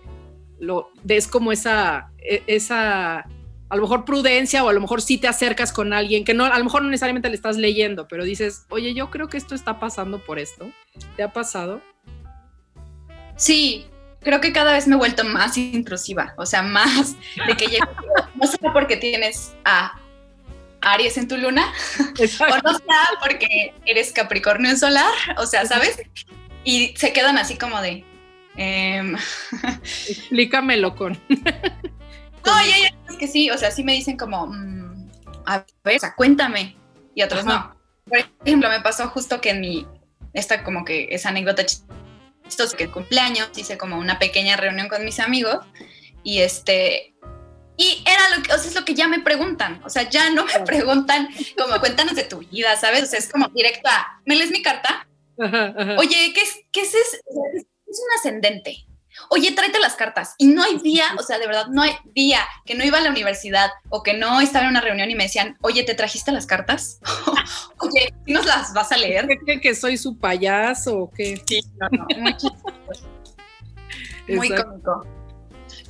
[0.61, 3.27] lo ves como esa, e, esa,
[3.75, 6.45] a lo mejor prudencia o a lo mejor sí te acercas con alguien que no,
[6.45, 9.57] a lo mejor no necesariamente le estás leyendo, pero dices, oye, yo creo que esto
[9.57, 10.71] está pasando por esto.
[11.17, 11.83] ¿Te ha pasado?
[13.35, 13.89] Sí,
[14.21, 17.17] creo que cada vez me he vuelto más intrusiva, o sea, más
[17.49, 17.87] de que llego,
[18.37, 19.99] no sé por qué tienes a
[20.81, 22.85] Aries en tu luna, o no sé
[23.21, 26.01] porque eres Capricornio solar, o sea, ¿sabes?
[26.63, 28.05] Y se quedan así como de...
[28.57, 29.17] Em,
[30.09, 31.19] Explícamelo con...
[31.29, 35.11] no, ya, ya, es que sí, o sea, sí me dicen como, mm,
[35.47, 36.77] a ver, o sea, cuéntame,
[37.15, 37.75] y otros no.
[38.09, 39.87] Por ejemplo, me pasó justo que en mi,
[40.33, 44.89] esta como que esa anécdota esto es que el cumpleaños hice como una pequeña reunión
[44.89, 45.65] con mis amigos
[46.23, 47.15] y este
[47.77, 50.31] y era lo que, o sea, es lo que ya me preguntan, o sea, ya
[50.31, 53.05] no me preguntan como cuéntanos de tu vida, ¿sabes?
[53.05, 55.09] O sea, es como directo a, ¿me lees mi carta?
[55.37, 58.87] Oye, ¿qué es, qué es, es, es un ascendente?
[59.31, 60.35] Oye, tráete las cartas.
[60.39, 63.01] Y no hay día, o sea, de verdad, no hay día que no iba a
[63.01, 66.33] la universidad o que no estaba en una reunión y me decían, oye, ¿te trajiste
[66.33, 67.01] las cartas?
[67.79, 69.27] oye, ¿y nos las vas a leer?
[69.47, 71.41] ¿Qué, que soy su payaso o qué?
[71.47, 72.35] Sí, no, no, muy
[74.37, 75.07] Muy cómico.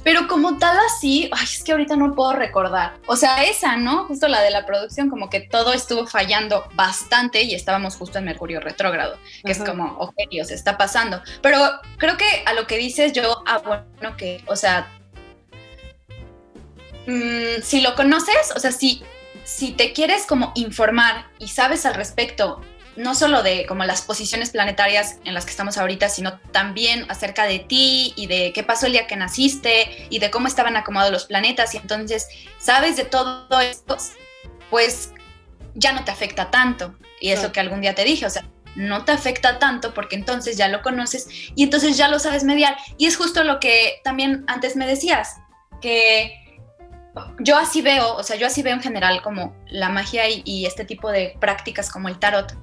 [0.04, 2.98] Pero como tal así, ay, es que ahorita no puedo recordar.
[3.06, 4.04] O sea, esa, ¿no?
[4.04, 8.26] Justo la de la producción, como que todo estuvo fallando bastante y estábamos justo en
[8.26, 11.22] Mercurio retrógrado, que es como, ok, Dios, está pasando.
[11.40, 11.58] Pero
[11.96, 14.88] creo que a lo que dices yo, ah, bueno, que, o sea,
[17.06, 19.02] mm, si lo conoces, o sea, si,
[19.42, 22.60] si te quieres como informar y sabes al respecto
[22.96, 27.44] no solo de como las posiciones planetarias en las que estamos ahorita, sino también acerca
[27.44, 31.12] de ti y de qué pasó el día que naciste y de cómo estaban acomodados
[31.12, 32.28] los planetas y entonces
[32.58, 33.96] sabes de todo esto,
[34.70, 35.12] pues
[35.74, 36.94] ya no te afecta tanto.
[37.20, 38.44] Y es lo que algún día te dije, o sea,
[38.76, 42.76] no te afecta tanto porque entonces ya lo conoces y entonces ya lo sabes mediar.
[42.98, 45.36] Y es justo lo que también antes me decías,
[45.80, 46.40] que
[47.38, 50.66] yo así veo, o sea, yo así veo en general como la magia y, y
[50.66, 52.56] este tipo de prácticas como el tarot,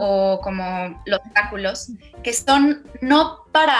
[0.00, 1.90] o como los oráculos,
[2.22, 3.76] que son no para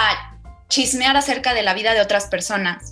[0.68, 2.90] chismear acerca de la vida de otras personas,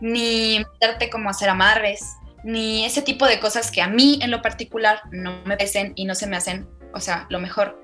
[0.00, 4.30] ni meterte como a hacer amarres, ni ese tipo de cosas que a mí en
[4.30, 7.82] lo particular no me pesen y no se me hacen, o sea, lo mejor,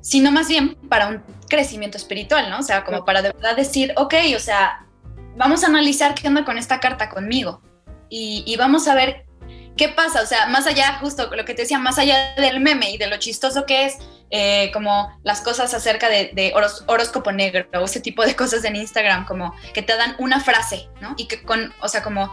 [0.00, 2.58] sino más bien para un crecimiento espiritual, ¿no?
[2.58, 4.86] O sea, como para de verdad decir, ok, o sea,
[5.36, 7.62] vamos a analizar qué onda con esta carta conmigo
[8.10, 9.24] y, y vamos a ver
[9.76, 10.22] ¿qué pasa?
[10.22, 13.06] O sea, más allá, justo lo que te decía, más allá del meme y de
[13.06, 13.98] lo chistoso que es,
[14.30, 16.52] eh, como las cosas acerca de,
[16.86, 20.88] horóscopo negro o ese tipo de cosas en Instagram, como que te dan una frase,
[21.00, 21.14] ¿no?
[21.16, 22.30] Y que con, o sea, como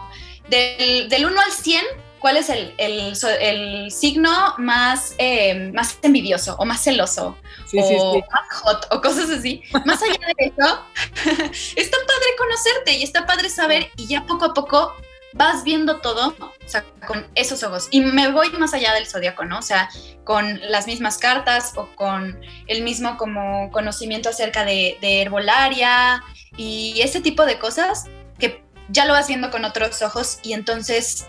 [0.48, 1.84] del, del 1 al 100,
[2.18, 7.36] ¿cuál es el, el, signo más, eh, más envidioso o más celoso
[7.74, 9.62] o más hot o cosas así?
[9.84, 10.84] Más allá de eso,
[11.76, 14.92] está padre conocerte y está padre saber y ya poco a poco
[15.34, 17.88] vas viendo todo, o sea, con esos ojos.
[17.90, 19.58] Y me voy más allá del zodiaco, ¿no?
[19.58, 19.88] O sea,
[20.24, 26.22] con las mismas cartas o con el mismo como conocimiento acerca de, herbolaria
[26.56, 28.06] y ese tipo de cosas
[28.38, 31.26] que ya lo vas viendo con otros ojos y entonces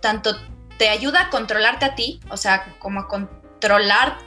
[0.00, 0.36] tanto
[0.78, 4.18] te ayuda a controlarte a ti, o sea, como a controlar,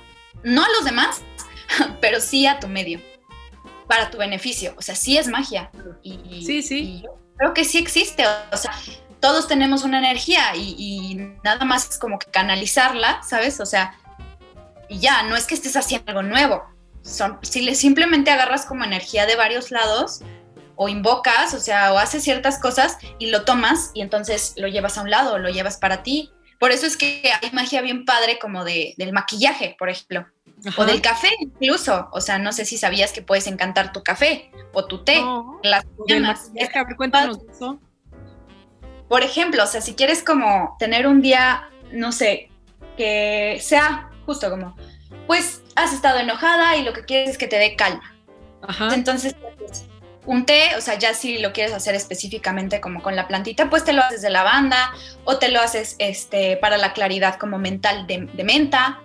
[0.44, 1.22] no a los demás,
[2.02, 3.02] pero sí a tu medio,
[3.88, 4.74] para tu beneficio.
[4.78, 5.70] O sea, sí es magia.
[6.02, 7.04] Y, sí, sí.
[7.36, 8.24] creo que sí existe.
[8.52, 8.72] O sea,
[9.20, 13.60] todos tenemos una energía y, nada más es como que canalizarla, ¿sabes?
[13.60, 13.96] O sea,
[14.90, 16.64] y ya, no es que estés haciendo algo nuevo.
[17.02, 20.22] Son, si le simplemente agarras como energía de varios lados
[20.76, 24.98] o invocas, o sea, o haces ciertas cosas y lo tomas y entonces lo llevas
[24.98, 26.32] a un lado, lo llevas para ti.
[26.60, 30.26] Por eso es que hay magia bien padre como de, del maquillaje, por ejemplo.
[30.76, 32.10] O del café incluso.
[32.12, 35.24] O sea, no sé si sabías que puedes encantar tu café o tu té.
[35.64, 35.86] las
[36.98, 37.80] cuéntanos eso.
[39.08, 42.50] Por ejemplo, o sea, si quieres como tener un día, no sé,
[42.98, 44.76] que sea justo como,
[45.28, 48.16] pues has estado enojada y lo que quieres es que te dé calma.
[48.62, 48.94] Ajá.
[48.94, 49.36] Entonces,
[50.28, 53.86] un té, o sea, ya si lo quieres hacer específicamente como con la plantita, pues
[53.86, 54.92] te lo haces de lavanda
[55.24, 59.02] o te lo haces este, para la claridad como mental de, menta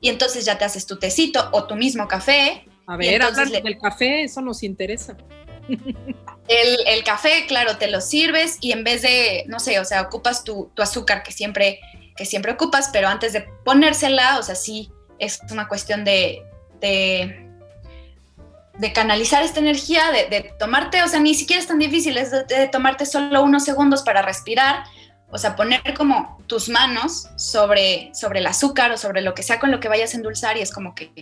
[0.00, 2.64] y entonces ya te haces tu tecito o tu mismo café.
[2.86, 5.16] A ver, hablar del café, eso nos interesa.
[6.50, 10.42] El, café, claro, te lo sirves y en vez de, no sé, o sea, ocupas
[10.42, 11.78] tu, azúcar que siempre,
[12.16, 16.42] que siempre ocupas, pero antes de ponérsela, o sea, sí, es una cuestión de,
[16.80, 17.46] de,
[18.92, 23.06] canalizar esta energía, de, tomarte, o sea, ni siquiera es tan difícil, es de, tomarte
[23.06, 24.82] solo unos segundos para respirar,
[25.30, 29.60] o sea, poner como tus manos sobre, sobre el azúcar o sobre lo que sea
[29.60, 31.12] con lo que vayas a endulzar y es como que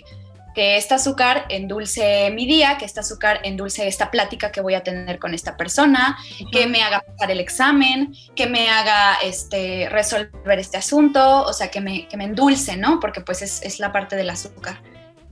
[0.59, 4.83] que este azúcar endulce mi día, que este azúcar endulce esta plática que voy a
[4.83, 6.18] tener con esta persona,
[6.51, 11.71] que me haga pasar el examen, que me haga este, resolver este asunto, o sea,
[11.71, 12.99] que me, que me endulce, ¿no?
[12.99, 14.83] Porque pues es, es, la parte del azúcar.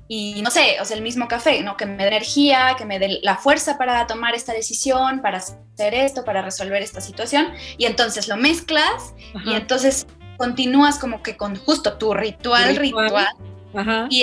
[0.07, 1.77] Y no sé, o sea, el mismo café, ¿no?
[1.77, 5.93] Que me dé energía, que me dé la fuerza para tomar esta decisión, para hacer
[5.93, 7.49] esto, para resolver esta situación.
[7.79, 9.13] Y entonces lo mezclas
[9.45, 13.27] y entonces continúas como que con justo tu ritual, ritual.
[13.75, 14.07] Ajá.
[14.09, 14.23] Y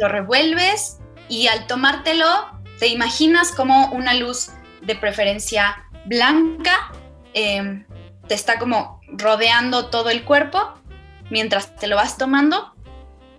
[0.00, 2.26] lo revuelves y al tomártelo
[2.78, 4.50] te imaginas como una luz
[4.82, 6.92] de preferencia blanca
[7.34, 7.84] em,
[8.26, 10.74] te está como rodeando todo el cuerpo
[11.30, 12.74] mientras te lo vas tomando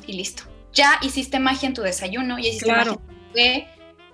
[0.08, 0.44] y listo.
[0.74, 3.68] Ya hiciste magia en tu desayuno, ya hiciste magia en tu café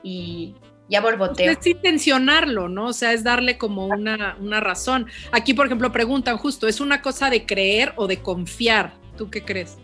[0.03, 0.55] y
[0.89, 1.51] ya borboteo.
[1.51, 2.87] Es intencionarlo, ¿no?
[2.87, 5.07] O sea, es darle como una, una razón.
[5.31, 8.93] Aquí, por ejemplo, preguntan justo, ¿es una cosa de creer o de confiar?
[9.17, 9.77] ¿Tú qué crees?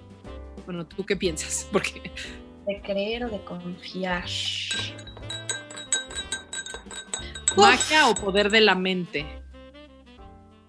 [0.66, 1.68] Bueno, ¿tú qué piensas?
[1.72, 2.12] Porque
[2.66, 4.26] de creer o de confiar.
[7.56, 9.26] ¿Magia o poder de la mente?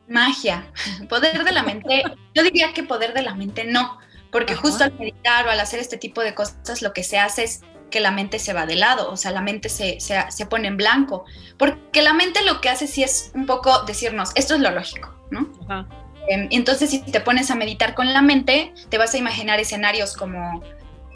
[0.08, 0.70] Magia.
[1.08, 2.04] Poder de la mente.
[2.34, 3.98] Yo diría que poder de la mente no,
[4.30, 7.44] porque justo al meditar o al hacer este tipo de cosas lo que se hace
[7.44, 10.66] es que la mente se va de lado, o sea, la mente se, se, pone
[10.68, 11.24] en blanco,
[11.56, 15.14] porque la mente lo que hace sí es un poco decirnos, esto es lo lógico,
[15.30, 15.52] ¿no?
[15.68, 15.86] Ajá.
[16.28, 20.16] Em, entonces, si te pones a meditar con la mente, te vas a imaginar escenarios
[20.16, 20.62] como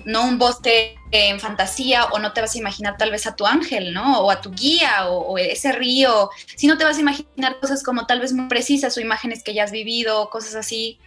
[0.04, 3.46] no un bosque en fantasía o no te vas a imaginar tal vez a tu
[3.46, 4.20] ángel, ¿no?
[4.20, 8.20] O a tu guía o, ese río, sino te vas a imaginar cosas como tal
[8.20, 10.98] vez muy precisas o imágenes que ya has vivido, cosas así.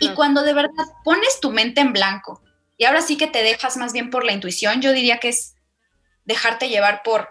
[0.00, 2.42] Y cuando de verdad pones tu mente en blanco
[2.76, 5.54] y ahora sí que te dejas más bien por la intuición, yo diría que es
[6.24, 7.30] dejarte llevar por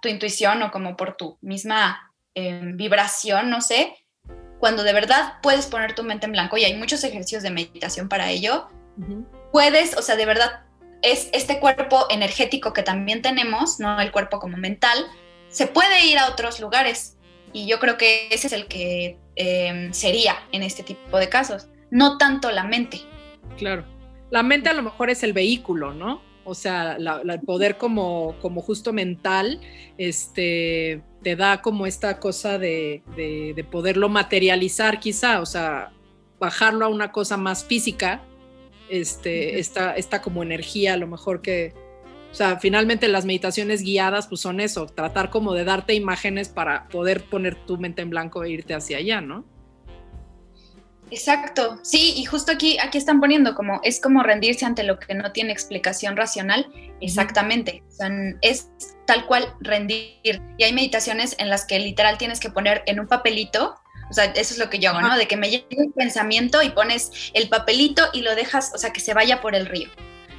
[0.00, 3.94] tu intuición o como por tu misma em, vibración, no sé,
[4.58, 8.08] cuando de verdad puedes poner tu mente en blanco y hay muchos ejercicios de meditación
[8.08, 8.68] para ello
[9.52, 10.62] puedes, o sea, de verdad,
[11.02, 14.98] es este cuerpo energético que también tenemos, no el cuerpo como mental,
[15.48, 17.18] se puede ir a otros lugares.
[17.52, 21.68] Y yo creo que ese es el que em, sería en este tipo de casos,
[21.90, 23.00] no tanto la mente.
[23.58, 23.84] Claro.
[24.30, 26.22] La mente a lo mejor es el vehículo, ¿no?
[26.44, 29.60] O sea, el poder como, como justo mental,
[29.98, 35.92] este, te da como esta cosa de, de, poderlo materializar quizá, o sea,
[36.40, 38.22] bajarlo a una cosa más física,
[38.92, 41.72] este, esta, esta como energía a lo mejor que,
[42.30, 46.88] o sea, finalmente las meditaciones guiadas pues son eso, tratar como de darte imágenes para
[46.88, 49.46] poder poner tu mente en blanco e irte hacia allá, ¿no?
[51.10, 55.14] Exacto, sí, y justo aquí, aquí están poniendo como, es como rendirse ante lo que
[55.14, 56.70] no tiene explicación racional,
[57.00, 58.70] exactamente, o sea, es
[59.06, 60.40] tal cual rendir.
[60.56, 63.74] Y hay meditaciones en las que literal tienes que poner en un papelito,
[64.12, 65.16] o sea, eso es lo que yo hago, ¿no?
[65.16, 68.92] De que me llegue un pensamiento y pones el papelito y lo dejas, o sea,
[68.92, 69.88] que se vaya por el río.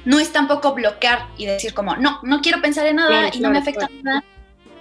[0.04, 3.50] No es tampoco bloquear y decir como, no, no quiero pensar en nada y no
[3.50, 4.22] me afecta nada,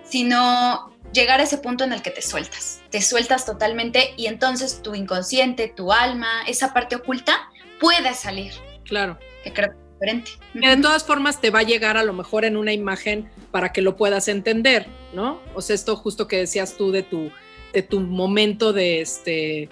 [0.04, 4.84] sino llegar a ese punto en el que te sueltas, te sueltas totalmente y entonces
[4.84, 8.54] tu inconsciente, tu alma, esa parte oculta puede salir.
[8.86, 9.18] Claro.
[9.44, 10.32] Que creo que es diferente.
[10.54, 13.74] Que de todas formas te va a llegar a lo mejor en una imagen para
[13.74, 14.86] que lo puedas entender,
[15.16, 15.42] ¿no?
[15.56, 17.32] O sea, esto justo que decías tú de tu,
[17.74, 19.70] de tu momento de este,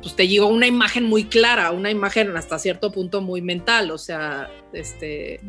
[0.00, 3.98] pues te llegó una imagen muy clara, una imagen hasta cierto punto muy mental, o
[3.98, 5.40] sea, este,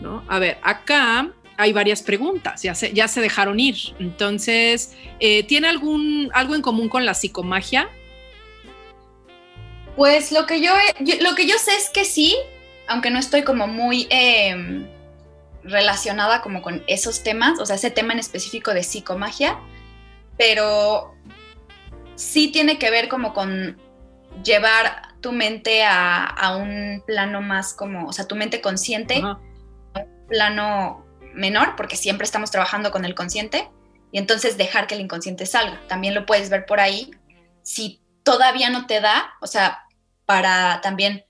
[0.00, 0.24] ¿no?
[0.28, 3.76] A ver, acá hay varias preguntas, ya se, ya se dejaron ir.
[3.98, 7.88] Entonces, eh, ¿tiene algún, algo en común con la psicomagia?
[9.96, 10.72] Pues lo que yo,
[11.20, 12.34] lo que yo sé es que sí,
[12.88, 14.86] aunque no estoy como muy em,
[15.62, 19.58] relacionada como con esos temas, o sea, ese tema en específico de psicomagia,
[20.40, 21.14] pero
[22.14, 23.78] sí tiene que ver como con
[24.42, 29.38] llevar tu mente a, un plano más como, o sea, tu mente consciente, a
[29.94, 33.68] un plano menor, porque siempre estamos trabajando con el consciente,
[34.12, 35.78] y entonces dejar que el inconsciente salga.
[35.88, 37.10] También lo puedes ver por ahí.
[37.62, 39.82] Si todavía no te da, o sea,
[40.24, 41.26] para también,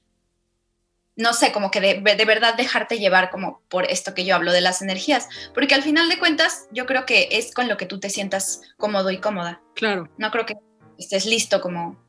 [1.21, 4.62] no sé, como que de, verdad dejarte llevar como por esto que yo hablo de
[4.62, 8.01] las energías, porque al final de cuentas yo creo que es con lo que tú
[8.01, 9.61] te sientas cómodo y cómoda.
[9.75, 10.09] Claro.
[10.16, 10.57] No creo que
[10.99, 12.03] estés listo como,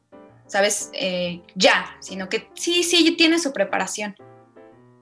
[0.47, 4.15] sabes, eh, ya, sino que sí, sí, tiene su preparación.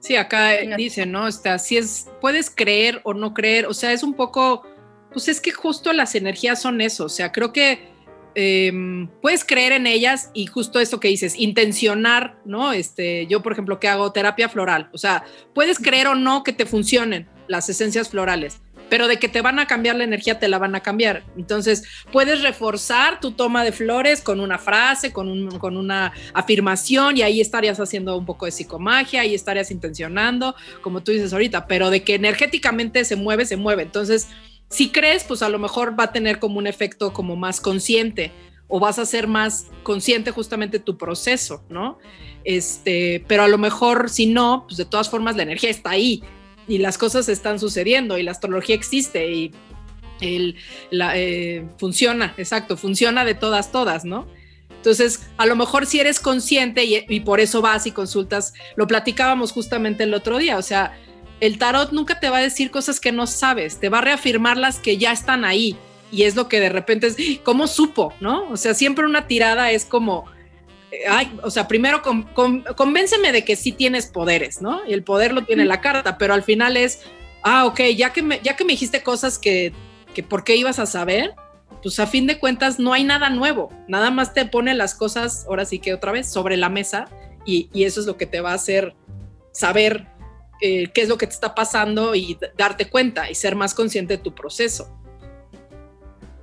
[0.00, 1.28] Sí, acá dice, ¿no?
[1.28, 4.66] Está, si es, puedes creer o no creer, o sea, es un poco,
[5.12, 7.89] pues es que justo las energías son eso, o sea, creo que
[8.40, 12.72] em, puedes creer en ellas y justo esto que dices, intencionar, ¿no?
[12.72, 15.24] Este, yo, por ejemplo, que hago terapia floral, o sea,
[15.54, 19.58] puedes creer o no que te funcionen las esencias florales, pero de que te van
[19.58, 21.24] a cambiar la energía, te la van a cambiar.
[21.36, 27.40] Entonces, puedes reforzar tu toma de flores con una frase, con, una afirmación, y ahí
[27.40, 32.02] estarías haciendo un poco de psicomagia, ahí estarías intencionando, como tú dices ahorita, pero de
[32.02, 33.82] que energéticamente se mueve, se mueve.
[33.82, 34.28] Entonces,
[34.70, 38.32] si crees, pues a lo mejor va a tener como un efecto como más consciente
[38.68, 41.98] o vas a ser más consciente justamente tu proceso, ¿no?
[42.44, 46.22] Este, pero a lo mejor si no, pues de todas formas la energía está ahí
[46.68, 49.50] y las cosas están sucediendo y la astrología existe y
[50.20, 50.54] el,
[50.90, 54.28] la, eh, funciona, exacto, funciona de todas, todas, ¿no?
[54.70, 58.86] Entonces, a lo mejor si eres consciente y, y, por eso vas y consultas, lo
[58.86, 60.98] platicábamos justamente el otro día, o sea,
[61.40, 64.56] el tarot nunca te va a decir cosas que no sabes, te va a reafirmar
[64.56, 65.76] las que ya están ahí
[66.12, 68.12] y es lo que de repente es, ¿cómo supo?
[68.20, 68.48] ¿No?
[68.50, 70.24] O sea, siempre una tirada es como,
[71.08, 74.80] ay, o sea, primero convénceme de que sí tienes poderes, ¿no?
[74.86, 77.00] Y el poder lo tiene la carta, pero al final es,
[77.42, 79.72] ah, ok, ya que me, ya que me dijiste cosas que,
[80.14, 81.34] que por qué ibas a saber,
[81.82, 85.46] pues a fin de cuentas no hay nada nuevo, nada más te pone las cosas,
[85.48, 87.06] ahora sí que otra vez, sobre la mesa
[87.44, 88.94] y, eso es lo que te va a hacer
[89.52, 90.06] saber
[90.60, 94.16] eh, qué es lo que te está pasando y darte cuenta y ser más consciente
[94.16, 94.96] de tu proceso.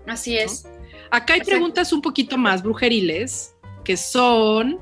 [0.08, 0.66] Así es.
[1.12, 4.80] Acá hay preguntas un poquito más brujeriles que son,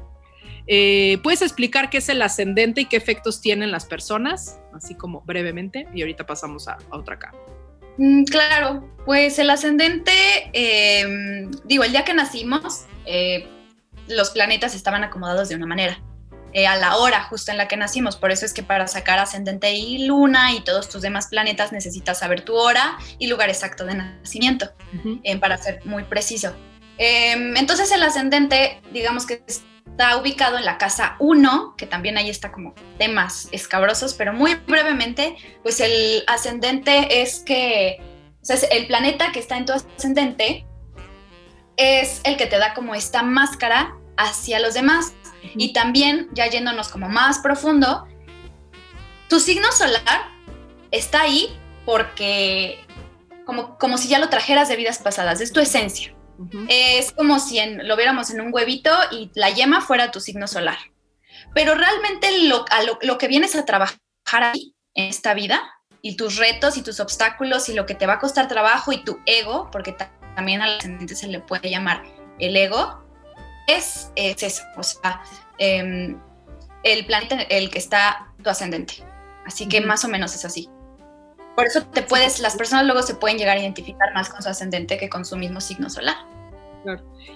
[0.67, 4.59] eh, ¿puedes explicar qué es el ascendente y qué efectos tienen las personas?
[4.73, 7.33] Así como brevemente, y ahorita pasamos a, otra acá.
[7.97, 10.11] Mm, claro, pues el ascendente,
[10.53, 13.47] em, digo, el día que nacimos, eh,
[14.07, 16.01] los planetas estaban acomodados de una manera.
[16.57, 18.15] Eh, a la hora justo en la que nacimos.
[18.15, 22.19] Por eso es que para sacar ascendente y luna y todos tus demás planetas necesitas
[22.19, 24.71] saber tu hora y lugar exacto de nacimiento,
[25.41, 26.55] para ser muy preciso.
[26.97, 32.29] Em, entonces el ascendente, digamos que está ubicado en la casa 1, que también ahí
[32.29, 37.97] está como temas escabrosos, pero muy brevemente, pues el ascendente es que,
[38.41, 40.65] o sea, el planeta que está en tu ascendente
[41.75, 45.13] es el que te da como esta máscara hacia los demás.
[45.55, 48.07] Y también, ya yéndonos como más profundo,
[49.29, 50.29] tu signo solar
[50.91, 51.49] está ahí
[51.85, 52.83] porque
[53.45, 56.13] como, como si ya lo trajeras de vidas pasadas, es tu esencia.
[56.67, 60.77] Es como si lo viéramos en un huevito y la yema fuera tu signo solar.
[61.53, 63.99] pero realmente lo, a lo, lo que vienes a trabajar
[64.41, 65.61] ahí en esta vida
[66.01, 69.03] y tus retos y tus obstáculos y lo que te va a costar trabajo y
[69.03, 69.95] tu ego, porque
[70.35, 72.03] también al ascendente se le puede llamar
[72.39, 73.04] el ego,
[73.67, 75.21] es, es eso, o sea,
[75.57, 76.19] em,
[76.83, 79.03] el planeta en el que está tu ascendente.
[79.45, 80.69] Así que más o menos es así.
[81.55, 84.49] Por eso te puedes, las personas luego se pueden llegar a identificar más con su
[84.49, 86.15] ascendente que con su mismo signo solar.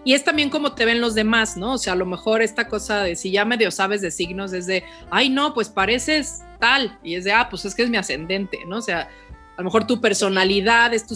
[0.03, 1.73] Y es también como te ven los demás, ¿no?
[1.73, 4.67] O sea, a lo mejor esta cosa de si ya medio sabes de signos es
[4.67, 6.99] de, ay, no, pues pareces tal.
[7.03, 8.77] Y es de, ah, pues es que es mi ascendente, ¿no?
[8.77, 9.09] O sea,
[9.57, 11.15] a lo mejor tu personalidad es tu,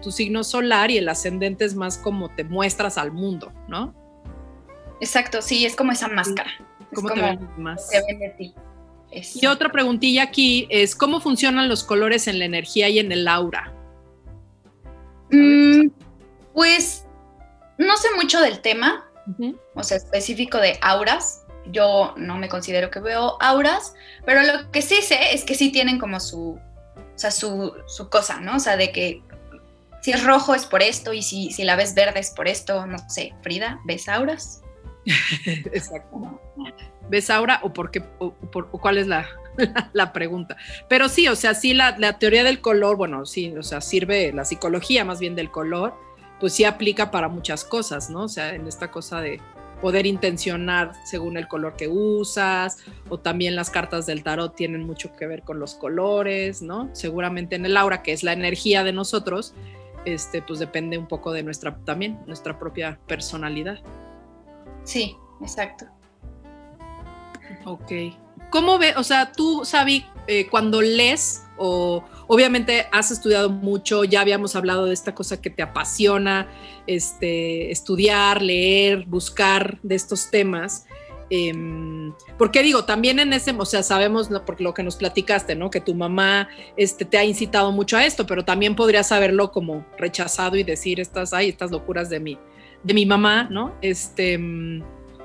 [0.00, 4.03] tu signo solar y el ascendente es más como te muestras al mundo, ¿no?
[5.00, 6.50] Exacto, sí, es como esa máscara.
[6.94, 7.88] ¿Cómo te ven más?
[7.88, 8.54] Te ven de ti.
[9.34, 13.28] Y otra preguntilla aquí es, ¿cómo funcionan los colores en la energía y en el
[13.28, 13.72] aura?
[15.30, 15.88] Mm,
[16.52, 17.04] pues
[17.78, 19.04] no sé mucho del tema,
[19.74, 21.42] o sea, específico de auras.
[21.66, 23.94] Yo no me considero que veo auras,
[24.26, 27.72] pero lo que sí sé es que sí tienen como su, o sea, su,
[28.10, 28.56] cosa, ¿no?
[28.56, 29.22] O sea, de que
[30.02, 32.84] si es rojo es por esto y si, si la ves verde es por esto,
[32.86, 34.63] no sé, Frida, ¿ves auras?
[35.46, 36.40] Exacto.
[37.08, 38.32] ¿Ves ahora o por qué o,
[38.80, 39.26] cuál es la,
[39.92, 40.56] la, pregunta?
[40.88, 44.32] Pero sí, o sea, sí la, la, teoría del color, bueno, sí, o sea, sirve
[44.32, 45.94] la psicología más bien del color,
[46.40, 48.24] pues sí aplica para muchas cosas, ¿no?
[48.24, 49.40] O sea, en esta cosa de
[49.84, 52.78] poder intencionar según el color que usas,
[53.10, 56.88] o también las cartas del tarot tienen mucho que ver con los colores, ¿no?
[56.92, 59.54] Seguramente en el aura, que es la energía de nosotros,
[60.06, 63.78] este, pues depende un poco de nuestra, también, nuestra propia personalidad.
[64.84, 65.86] Sí, exacto.
[67.64, 67.92] Ok.
[68.50, 74.20] ¿Cómo ve, o sea, tú, Sabi, eh, cuando lees, o obviamente has estudiado mucho, ya
[74.20, 76.48] habíamos hablado de esta cosa que te apasiona,
[76.86, 80.86] este, estudiar, leer, buscar de estos temas.
[81.30, 81.52] Eh,
[82.38, 85.70] porque digo, también en ese, o sea, sabemos por lo que nos platicaste, ¿no?
[85.70, 89.84] Que tu mamá este, te ha incitado mucho a esto, pero también podrías haberlo como
[89.96, 92.38] rechazado y decir estas, ay, estas locuras de mí
[92.84, 93.76] de mi mamá, ¿no?
[93.82, 94.34] Este,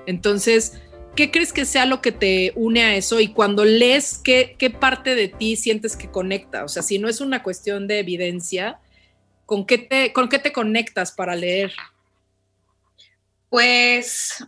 [0.08, 0.82] entonces,
[1.16, 3.20] ¿qué crees que sea lo que te une a eso?
[3.20, 6.64] Y cuando lees, ¿qué, qué parte de ti sientes que conecta?
[6.64, 8.80] O sea, si no es una cuestión de evidencia,
[9.46, 11.74] ¿con qué te, con qué te conectas para leer?
[13.50, 14.46] Pues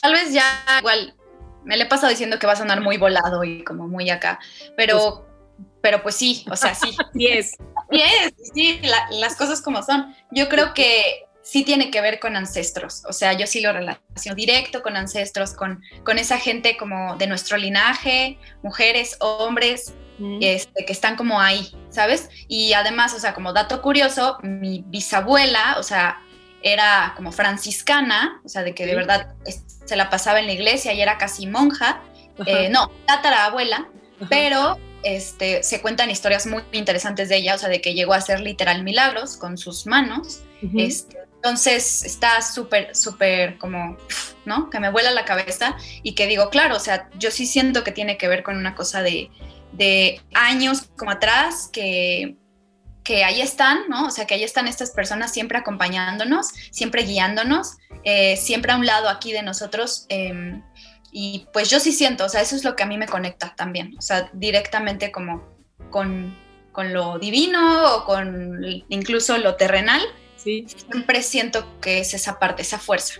[0.00, 0.44] tal vez ya
[0.78, 1.16] igual
[1.64, 4.38] me le he pasado diciendo que va a sonar muy volado y como muy acá,
[4.76, 5.26] pero,
[5.56, 6.94] pues, pero pues sí, o sea, sí.
[7.14, 7.56] sí es.
[7.90, 8.80] Sí es, sí,
[9.10, 10.14] las cosas como son.
[10.30, 14.34] Yo creo que sí tiene que ver con ancestros, o sea, yo sí lo relaciono
[14.34, 19.94] directo con ancestros, con, con esa gente como de nuestro linaje, mujeres, hombres,
[20.40, 22.30] este, que están como ahí, ¿sabes?
[22.48, 26.22] Y además, o sea, como dato curioso, mi bisabuela, o sea,
[26.62, 29.34] era como franciscana, o sea, de que de verdad
[29.84, 32.02] se la pasaba en la iglesia y era casi monja,
[32.46, 33.88] eh, no, tatarabuela,
[34.30, 38.18] pero este, se cuentan historias muy interesantes de ella, o sea, de que llegó a
[38.18, 40.40] hacer literal milagros con sus manos.
[40.78, 43.98] este, entonces está súper, súper como,
[44.46, 44.70] ¿no?
[44.70, 47.92] Que me vuela la cabeza y que digo, claro, o sea, yo sí siento que
[47.92, 49.30] tiene que ver con una cosa de,
[50.32, 52.38] años como atrás, que,
[53.02, 54.06] que ahí están, ¿no?
[54.06, 58.86] O sea, que ahí están estas personas siempre acompañándonos, siempre guiándonos, eh, siempre a un
[58.86, 60.06] lado aquí de nosotros.
[60.08, 60.62] Em,
[61.12, 63.54] y pues yo sí siento, o sea, eso es lo que a mí me conecta
[63.54, 65.44] también, o sea, directamente como
[65.90, 66.34] con,
[66.72, 70.00] con lo divino o con incluso lo terrenal
[70.44, 73.14] Siempre siento que es esa parte, esa fuerza.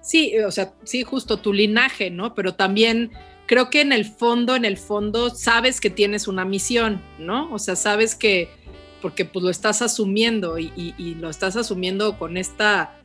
[0.00, 2.34] Sí, o sea, sí, justo tu linaje, ¿no?
[2.34, 3.10] Pero también
[3.46, 7.52] creo que en el fondo, en el fondo, sabes que tienes una misión, ¿no?
[7.52, 8.48] O sea, sabes que,
[9.02, 12.96] porque pues lo estás asumiendo y, y lo estás asumiendo con esta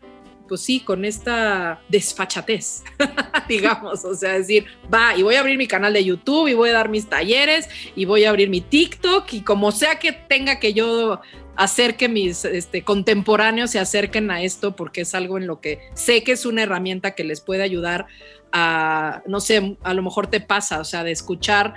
[0.52, 2.84] pues sí, con esta desfachatez,
[3.48, 6.72] digamos, o sea, decir, va, y voy a abrir mi canal de YouTube y voy
[6.72, 10.60] a dar mis talleres y voy a abrir mi TikTok y como sea que tenga
[10.60, 11.22] que yo
[11.56, 15.80] hacer que mis este, contemporáneos se acerquen a esto porque es algo en lo que
[15.94, 18.08] sé que es una herramienta que les puede ayudar
[18.52, 21.76] a, no sé, a lo mejor te pasa, o sea, de escuchar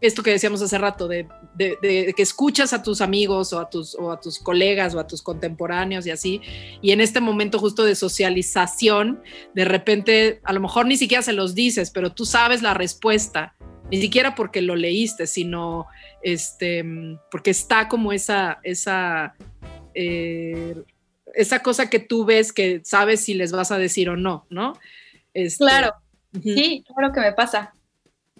[0.00, 1.26] esto que decíamos hace rato, de,
[1.58, 5.22] que escuchas a tus amigos o a tus, o a tus colegas o a tus
[5.22, 6.40] contemporáneos y así,
[6.80, 9.20] y en este momento justo de socialización,
[9.54, 13.56] de repente, a lo mejor ni siquiera se los dices, pero tú sabes la respuesta,
[13.90, 15.86] ni siquiera porque lo leíste, sino
[16.22, 16.84] este,
[17.30, 19.34] porque está como esa, esa,
[19.94, 20.76] eh,
[21.34, 24.74] esa cosa que tú ves que sabes si les vas a decir o no, ¿no?
[25.34, 25.94] Este, claro,
[26.42, 27.72] sí, claro que me pasa.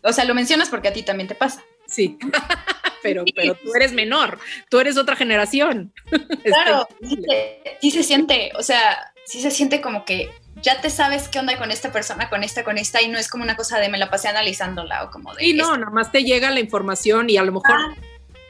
[0.03, 1.63] O sea, lo mencionas porque a ti también te pasa.
[1.87, 2.19] Sí,
[3.03, 4.39] pero, pero tú eres menor,
[4.69, 5.93] tú eres otra generación.
[6.45, 6.89] Claro,
[7.81, 10.31] sí se, siente, o sea, sí se siente como que
[10.63, 13.29] ya te sabes qué onda con esta persona, con esta, con esta, y no es
[13.29, 15.45] como una cosa de me la pasé analizándola o como de...
[15.45, 17.77] Y no, nada más te llega la información y a lo mejor...
[17.77, 17.95] Ah,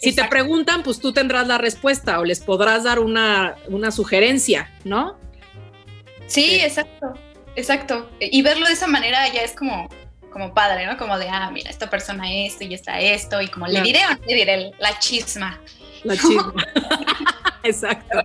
[0.01, 0.29] si exacto.
[0.29, 5.19] te preguntan, pues tú tendrás la respuesta o les podrás dar una, una sugerencia, ¿no?
[6.27, 6.61] Sí, Sí.
[6.61, 7.15] exacto,
[7.57, 8.11] exacto.
[8.21, 9.89] Y verlo de esa manera ya es como,
[10.33, 10.97] como padre, ¿no?
[10.97, 14.11] Como de, ah, mira, esta persona esto y está esto, y como le diré o
[14.11, 15.61] no le diré la chisma.
[16.05, 16.55] La chisma.
[17.63, 18.25] Exacto.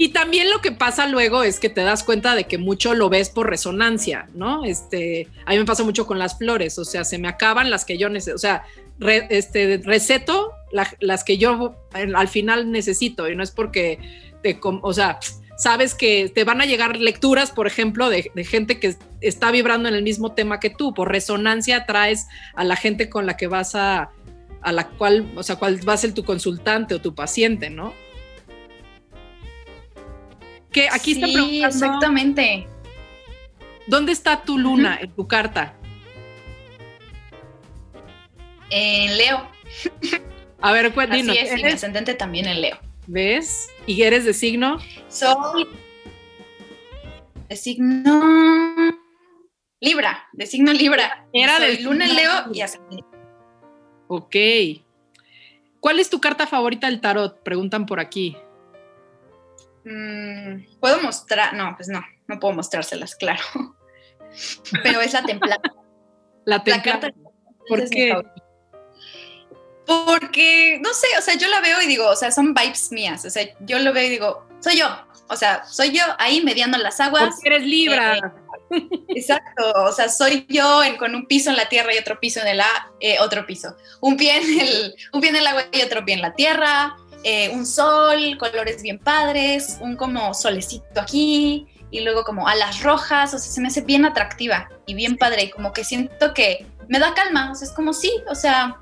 [0.00, 3.08] Y también lo que pasa luego es que te das cuenta de que mucho lo
[3.08, 4.64] ves por resonancia, ¿no?
[4.64, 7.84] Este, a mí me pasa mucho con las flores, o sea, se me acaban las
[7.84, 8.62] que yo necesito, o sea,
[9.00, 13.98] re- este, receto la- las que yo al al final necesito y no es porque
[14.42, 15.18] te, o sea,
[15.58, 19.88] sabes que te van a llegar lecturas, por ejemplo, de, de gente que está vibrando
[19.88, 23.48] en el mismo tema que tú, por resonancia traes a la gente con la que
[23.48, 24.10] vas a,
[24.62, 27.92] a la cual, o sea, cuál va a ser tu consultante o tu paciente, ¿no?
[30.70, 32.66] Que aquí está sí, preguntando, exactamente.
[33.88, 35.74] ¿dónde está tu luna en tu carta?
[38.70, 39.48] En Leo.
[40.60, 42.78] A ver, pues, dinos, Así es, y mi ¿eres- ascendente también en Leo.
[43.08, 43.68] ¿Ves?
[43.86, 44.78] ¿Y eres de signo?
[45.08, 45.66] Soy
[47.48, 48.92] de signo
[49.80, 51.26] Libra, de signo Libra.
[51.32, 53.06] Era de luna en Leo y ascendente.
[54.08, 54.36] Ok.
[55.80, 57.42] ¿Cuál es tu carta favorita del tarot?
[57.42, 58.36] Preguntan por aquí.
[59.84, 61.54] Mm, ¿Puedo mostrar?
[61.54, 63.42] No, pues no, no puedo mostrárselas, claro.
[64.82, 65.60] Pero es la templada.
[66.44, 67.00] La La templada.
[67.00, 67.18] carta.
[67.68, 68.14] ¿Por qué?
[70.04, 73.24] Porque, no sé, o sea, yo la veo y digo, o sea, son vibes mías.
[73.24, 74.86] O sea, yo lo veo y digo, soy yo.
[75.30, 77.34] O sea, soy yo ahí mediando las aguas.
[77.34, 78.34] Porque eres Libra.
[79.08, 82.40] Exacto, o sea, soy yo en- con un piso en la tierra y otro piso
[82.40, 85.64] en el a- eh, otro piso, un pie en el, un pie en el agua
[85.72, 91.00] y otro pie en la tierra, eh, un sol, colores bien padres, un como solecito
[91.00, 95.16] aquí y luego como alas rojas, o sea, se me hace bien atractiva y bien
[95.16, 98.34] padre y como que siento que me da calma, o sea, es como sí, o
[98.34, 98.76] sea,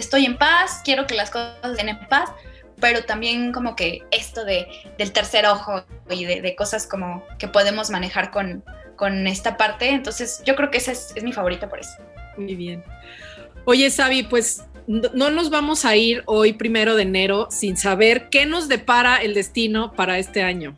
[0.00, 2.30] estoy en paz, quiero que las cosas estén en paz,
[2.80, 4.68] pero también como que esto de,
[4.98, 8.64] del tercer ojo y de, de cosas como que podemos manejar con,
[8.96, 9.90] con esta parte.
[9.90, 11.92] Entonces, yo creo que esa es, es mi favorita por eso.
[12.36, 12.84] Muy bien.
[13.64, 18.30] Oye, Sabi, pues no no nos vamos a ir hoy, primero de enero, sin saber
[18.30, 20.76] qué nos depara el destino para este año.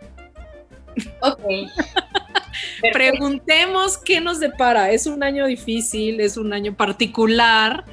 [1.20, 1.42] Ok.
[2.92, 4.90] Preguntemos qué nos depara.
[4.90, 7.84] Es un año difícil, es un año particular.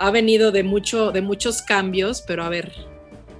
[0.00, 2.72] Ha venido de, mucho, de muchos cambios, pero a ver,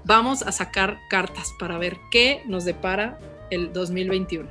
[0.04, 3.18] vamos a sacar cartas para ver qué nos depara
[3.50, 4.46] el 2021.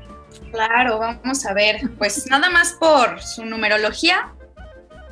[0.52, 1.82] Claro, vamos a ver.
[2.00, 4.34] Pues nada más por su numerología.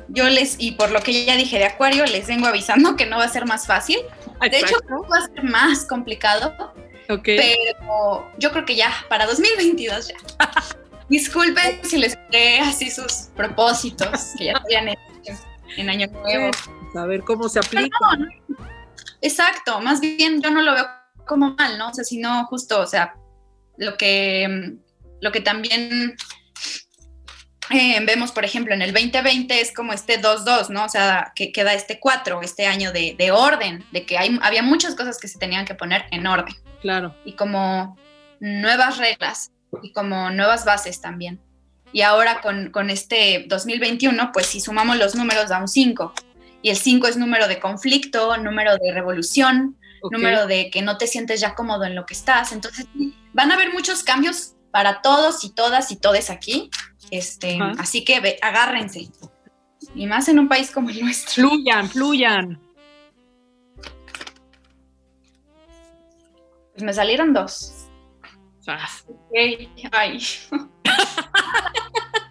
[0.08, 3.18] Yo les, y por lo que ya dije de Acuario, les vengo avisando que no
[3.18, 3.98] va a ser más fácil.
[4.40, 6.72] De hecho, va a ser más complicado,
[7.08, 7.22] ok.
[7.24, 10.14] pero yo creo que ya, para 2022 ya.
[11.08, 15.32] Disculpen si les creé así sus propósitos que ya habían hecho
[15.76, 16.50] en Año Nuevo.
[16.94, 17.96] A ver cómo se aplica.
[18.00, 18.28] No, no.
[19.20, 20.86] Exacto, más bien yo no lo veo
[21.26, 21.88] como mal, ¿no?
[21.88, 23.14] O sea, sino justo, o sea,
[23.76, 24.76] lo que,
[25.20, 26.16] lo que también
[27.70, 30.84] eh, vemos, por ejemplo, en el 2020 es como este 2-2, ¿no?
[30.84, 34.62] O sea, que queda este 4, este año de, de orden, de que hay, había
[34.62, 37.14] muchas cosas que se tenían que poner en orden Claro.
[37.24, 37.96] y como
[38.40, 39.50] nuevas reglas
[39.82, 41.40] y como nuevas bases también.
[41.92, 46.12] Y ahora con, con este 2021, pues si sumamos los números da un 5.
[46.62, 49.76] Y el 5 es número de conflicto, número de revolución,
[50.10, 52.52] número de que no te sientes ya cómodo en lo que estás.
[52.52, 52.86] Entonces
[53.32, 56.70] van a haber muchos cambios para todos y todas y todes aquí.
[57.10, 59.08] Este, así que ve- agárrense.
[59.94, 61.48] Y más en un país como el nuestro.
[61.48, 62.60] Fluyan, fluyan.
[66.72, 67.72] Pues me salieron dos.
[68.66, 68.88] Ah,
[69.34, 69.68] ay,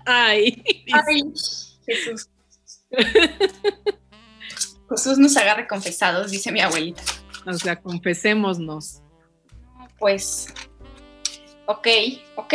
[0.06, 0.64] Ay.
[0.94, 1.24] ay,
[1.86, 2.30] Jesús.
[4.90, 7.02] Jesús nos agarre confesados, dice mi abuelita.
[7.46, 9.02] O sea, confesémonos.
[10.00, 10.54] Pues,
[11.66, 11.88] ok,
[12.36, 12.54] ok,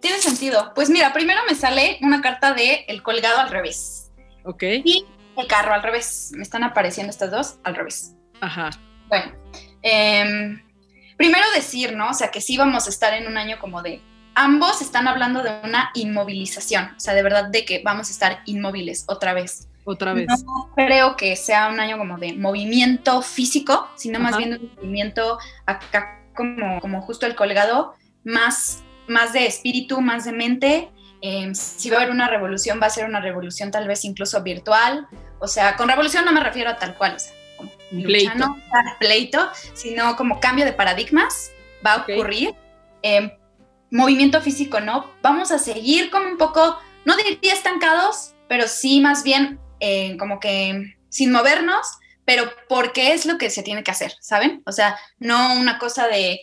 [0.00, 0.72] tiene sentido.
[0.74, 4.12] Pues mira, primero me sale una carta de el colgado al revés
[4.44, 4.62] ¿Ok?
[4.62, 5.04] y
[5.36, 6.32] el carro al revés.
[6.34, 8.14] Me están apareciendo estas dos al revés.
[8.40, 8.70] Ajá.
[9.08, 9.32] Bueno,
[9.82, 10.62] em,
[11.16, 12.10] primero decir, ¿no?
[12.10, 14.00] O sea, que sí vamos a estar en un año como de...
[14.34, 18.42] Ambos están hablando de una inmovilización, o sea, de verdad de que vamos a estar
[18.44, 19.68] inmóviles otra vez.
[19.88, 20.26] Otra vez.
[20.44, 25.38] No creo que sea un año como de movimiento físico, sino más bien un movimiento
[25.64, 30.90] acá como, como justo el colgado, más, más de espíritu, más de mente.
[31.22, 34.42] Eh, si va a haber una revolución, va a ser una revolución tal vez incluso
[34.42, 35.06] virtual.
[35.38, 37.70] O sea, con revolución no me refiero a tal cual, o sea, como
[38.02, 38.56] pleito.
[38.98, 41.52] pleito, sino como cambio de paradigmas
[41.86, 42.56] va a ocurrir.
[43.04, 43.38] Eh,
[43.92, 45.08] movimiento físico, ¿no?
[45.22, 50.40] Vamos a seguir como un poco, no diría estancados, pero sí más bien eh, como
[50.40, 54.62] que sin movernos, pero porque es lo que se tiene que hacer, ¿saben?
[54.66, 56.40] O sea, no una cosa de,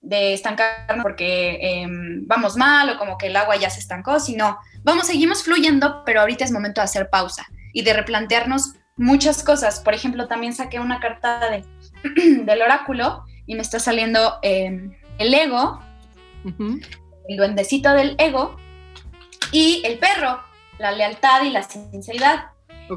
[0.00, 4.58] de estancarnos porque em, vamos mal o como que el agua ya se estancó, sino
[4.82, 9.80] vamos, seguimos fluyendo, pero ahorita es momento de hacer pausa y de replantearnos muchas cosas.
[9.80, 11.64] Por ejemplo, también saqué una carta de,
[12.44, 15.80] del oráculo y me está saliendo em, el ego,
[17.28, 18.56] el duendecito del ego
[19.52, 20.42] y el perro,
[20.78, 22.46] la lealtad y la sinceridad.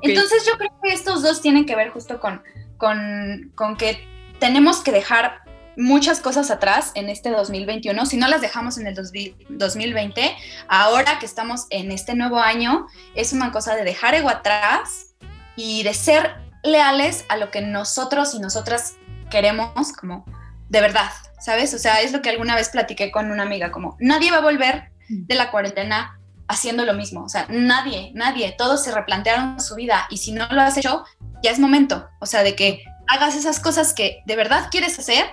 [0.01, 2.41] Entonces yo creo que estos dos tienen que ver justo con,
[2.77, 4.07] con, que
[4.39, 5.41] tenemos que dejar
[5.75, 8.05] muchas cosas atrás en este 2021.
[8.05, 10.35] Si no las dejamos en el 2020,
[10.67, 15.15] ahora que estamos en este nuevo año, es una cosa de dejar ego atrás
[15.55, 18.95] y de ser leales a lo que nosotros y nosotras
[19.29, 20.25] queremos como
[20.69, 21.73] de verdad, ¿sabes?
[21.73, 24.41] O sea, es lo que alguna vez platiqué con una amiga, como nadie va a
[24.41, 26.19] volver de la cuarentena
[26.53, 27.23] haciendo lo mismo.
[27.23, 31.03] O sea, nadie, nadie, todos se replantearon su vida y si no lo has hecho,
[31.41, 32.07] ya es momento.
[32.19, 35.25] O sea, de que hagas esas cosas que de verdad quieres hacer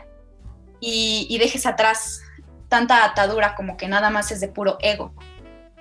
[0.80, 2.20] y, dejes atrás
[2.68, 5.14] tanta atadura como que nada más es de puro ego.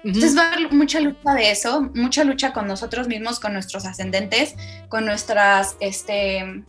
[0.04, 3.86] Entonces va a haber mucha lucha de eso, mucha lucha con nosotros mismos, con nuestros
[3.86, 4.56] ascendentes,
[4.88, 6.64] con nuestras, este,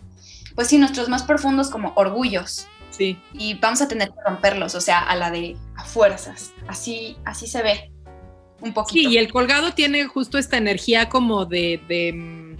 [0.56, 2.66] pues sí, nuestros más profundos como orgullos.
[2.90, 3.20] Sí.
[3.32, 6.52] Y vamos a tener que romperlos, o sea, a la de a fuerzas.
[6.66, 7.92] Así, así se ve
[8.61, 9.08] un poquito.
[9.08, 12.56] Sí, y el colgado tiene justo esta energía como de, de, mm,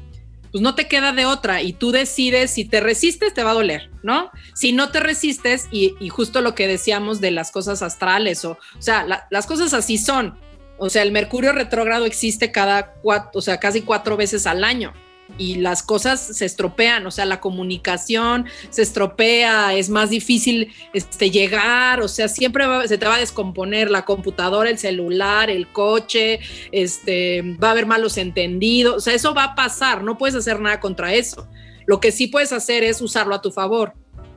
[0.51, 3.55] pues no te queda de otra y tú decides si te resistes te va a
[3.55, 4.31] doler, ¿no?
[4.55, 8.83] Si no te resistes y, justo lo que decíamos de las cosas astrales o, o
[8.83, 10.39] sea, las cosas así son.
[10.79, 14.93] O sea, el Mercurio retrógrado existe cada cuatro, o sea, casi cuatro veces al año
[15.39, 21.31] y las cosas se estropean, o sea, la comunicación se estropea, es más difícil este,
[21.31, 26.41] llegar, o sea, siempre se te va a descomponer la computadora, el celular, el coche,
[26.73, 30.61] este, va a haber malos entendidos, o sea, eso va a pasar, no puedes hacer
[30.61, 31.49] nada contra eso.
[31.87, 33.95] Lo que sí puedes hacer es usarlo a tu favor,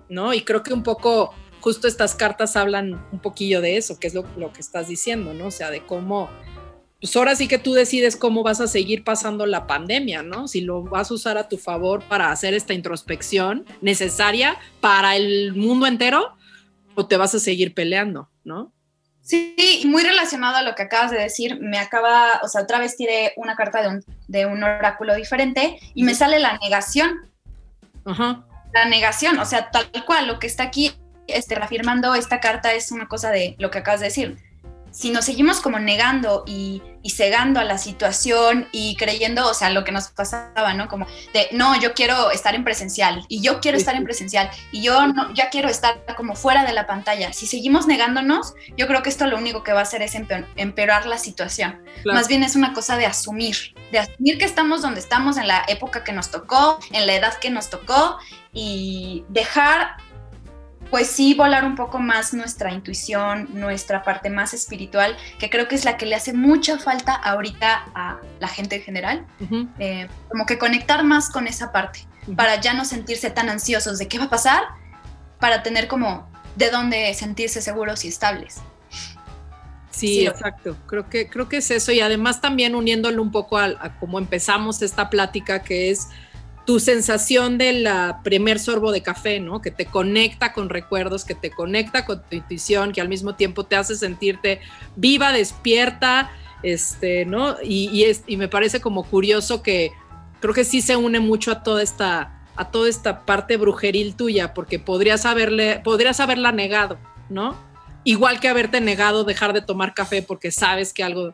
[0.10, 0.34] ¿no?
[0.34, 4.14] Y creo que un poco, justo estas cartas hablan un poquillo de eso, que es
[4.14, 5.48] lo, lo que estás diciendo, ¿no?
[5.48, 6.30] O sea, de cómo
[7.04, 10.48] pues ahora sí que tú decides cómo vas a seguir pasando la pandemia, ¿no?
[10.48, 15.54] Si lo vas a usar a tu favor para hacer esta introspección necesaria para el
[15.54, 16.38] mundo entero
[16.96, 18.72] o te vas a seguir peleando, ¿no?
[19.22, 22.96] Sí, muy relacionado a lo que acabas de decir, me acaba, o sea, otra vez
[22.96, 27.30] tiré una carta de un, de un oráculo diferente y me sale la negación.
[28.06, 28.46] Ajá.
[28.74, 30.94] La negación, o sea, tal cual, lo que está aquí
[31.28, 34.53] este, reafirmando esta carta es una cosa de lo que acabas de decir
[34.94, 39.84] si nos seguimos como negando y, cegando a la situación y creyendo, o sea, lo
[39.84, 40.88] que nos pasaba, ¿no?
[40.88, 44.84] Como de, no, yo quiero estar en presencial y yo quiero estar en presencial y
[44.84, 47.34] yo no, ya quiero estar como fuera de la pantalla.
[47.34, 51.06] Si seguimos negándonos, yo creo que esto lo único que va a hacer es empeorar
[51.06, 51.84] la situación.
[52.06, 55.64] Más bien es una cosa de asumir, de asumir que estamos donde estamos en la
[55.68, 58.18] época que nos tocó, en la edad que nos tocó
[58.54, 59.98] y dejar
[60.94, 65.74] pues sí volar un poco más nuestra intuición, nuestra parte más espiritual, que creo que
[65.74, 69.26] es la que le hace mucha falta ahorita a la gente en general,
[69.80, 74.08] eh, como que conectar más con esa parte, para ya no sentirse tan ansiosos de
[74.08, 74.62] qué va a pasar,
[75.40, 78.62] para tener como de dónde sentirse seguros y estables.
[79.90, 80.78] Sí, exacto.
[80.86, 81.92] Creo que, creo que es eso.
[81.92, 86.10] Y además también uniéndolo un poco a, a cómo empezamos esta plática, que es
[86.66, 89.62] tu sensación de la primer sorbo de café, ¿no?
[89.62, 93.66] Que te conecta con recuerdos, que te conecta con tu intuición, que al mismo tiempo
[93.66, 94.62] te hace sentirte
[94.96, 96.32] viva, despierta,
[96.64, 97.58] este, ¿no?
[97.62, 99.92] Y, es, y me parece como curioso que
[100.40, 104.54] creo que sí se une mucho a toda esta a toda esta parte brujeril tuya,
[104.54, 107.58] porque podrías haberle, podrías haberla negado, ¿no?
[108.04, 111.34] Igual que haberte negado dejar de tomar café porque sabes que algo,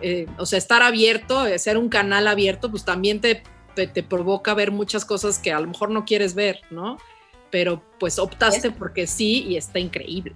[0.00, 3.42] eh, o sea, estar abierto, ser un canal abierto, pues también te
[3.86, 6.98] te provoca ver muchas cosas que a lo mejor no quieres ver, ¿no?
[7.50, 10.34] Pero pues optaste porque sí y está increíble.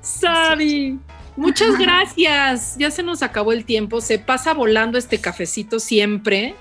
[0.00, 0.98] Sabi,
[1.36, 2.76] muchas gracias.
[2.78, 4.00] Ya se nos acabó el tiempo.
[4.00, 6.54] Se pasa volando este cafecito siempre.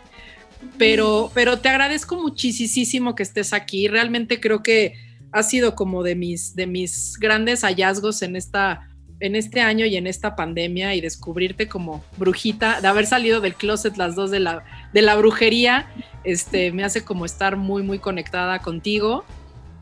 [0.77, 3.87] Pero, pero te agradezco muchísimo que estés aquí.
[3.87, 4.95] Realmente creo que
[5.31, 8.89] ha sido como de mis, de mis grandes hallazgos en esta
[9.19, 13.55] en este año y en esta pandemia y descubrirte como brujita, de haber salido del
[13.55, 14.63] closet las dos de la,
[14.93, 15.87] de la brujería,
[16.23, 19.25] este, me hace como estar muy, muy conectada contigo.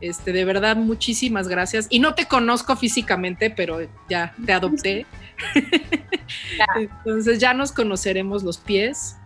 [0.00, 1.86] Este, de verdad, muchísimas gracias.
[1.90, 5.06] Y no te conozco físicamente, pero ya te adopté.
[6.76, 9.16] Entonces ya nos conoceremos los pies.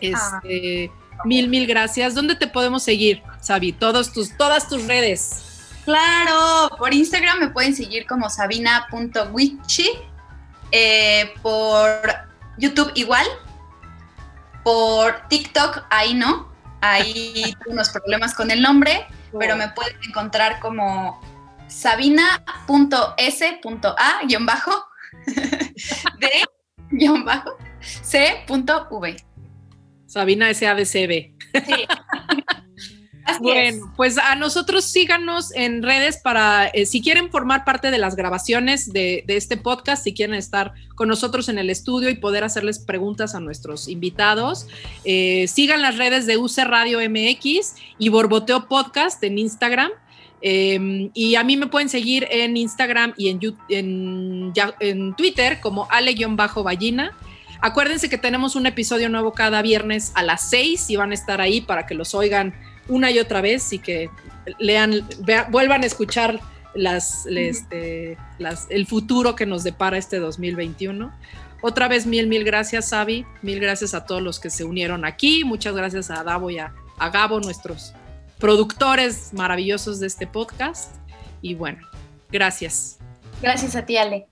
[0.00, 0.90] Este,
[1.24, 2.14] Mil, mil gracias.
[2.14, 3.72] ¿Dónde te podemos seguir, Sabi?
[3.72, 5.53] Todos tus, todas tus redes.
[5.84, 9.90] Claro, por Instagram me pueden seguir como sabina.wichi,
[10.72, 11.90] eh, por
[12.56, 13.26] YouTube igual,
[14.62, 19.06] por TikTok ahí no, ahí tengo unos problemas con el nombre,
[19.38, 21.20] pero me pueden encontrar como
[21.68, 22.20] sabina.s.a
[24.26, 24.86] guion bajo
[25.26, 26.30] de
[26.90, 29.16] guion bajo c.v.
[30.06, 31.10] Sabina SADCB.
[31.66, 31.86] Sí.
[33.40, 38.16] Bueno, pues a nosotros síganos en redes para, eh, si quieren formar parte de las
[38.16, 42.78] grabaciones de, este podcast, si quieren estar con nosotros en el estudio y poder hacerles
[42.78, 44.66] preguntas a nuestros invitados,
[45.04, 49.90] eh, sigan las redes de UC Radio MX y Borboteo Podcast en Instagram.
[50.46, 57.16] Em, y a mí me pueden seguir en Instagram y en, en, Twitter como ale-ballina.
[57.62, 61.40] Acuérdense que tenemos un episodio nuevo cada viernes a las 6 y van a estar
[61.40, 62.52] ahí para que los oigan
[62.88, 64.10] una y otra vez y que
[64.58, 65.06] lean,
[65.50, 66.40] vuelvan a escuchar
[66.74, 71.12] las, este, las, el futuro que nos depara este 2021.
[71.62, 73.24] Otra vez mil, mil gracias, Sabi.
[73.42, 75.44] Mil gracias a todos los que se unieron aquí.
[75.44, 77.94] Muchas gracias a Davo y a, a Gabo, nuestros
[78.38, 80.94] productores maravillosos de este podcast.
[81.40, 81.86] Y bueno,
[82.30, 82.98] gracias.
[83.40, 84.26] Gracias a ti, Ale.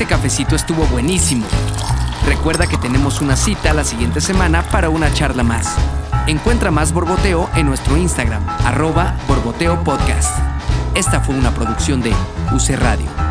[0.00, 1.44] Este cafecito estuvo buenísimo.
[2.24, 5.76] Recuerda que tenemos una cita la siguiente semana para una charla más.
[6.26, 10.38] Encuentra más Borboteo en nuestro Instagram, arroba Borboteo Podcast.
[10.94, 12.14] Esta fue una producción de
[12.50, 13.29] UC Radio.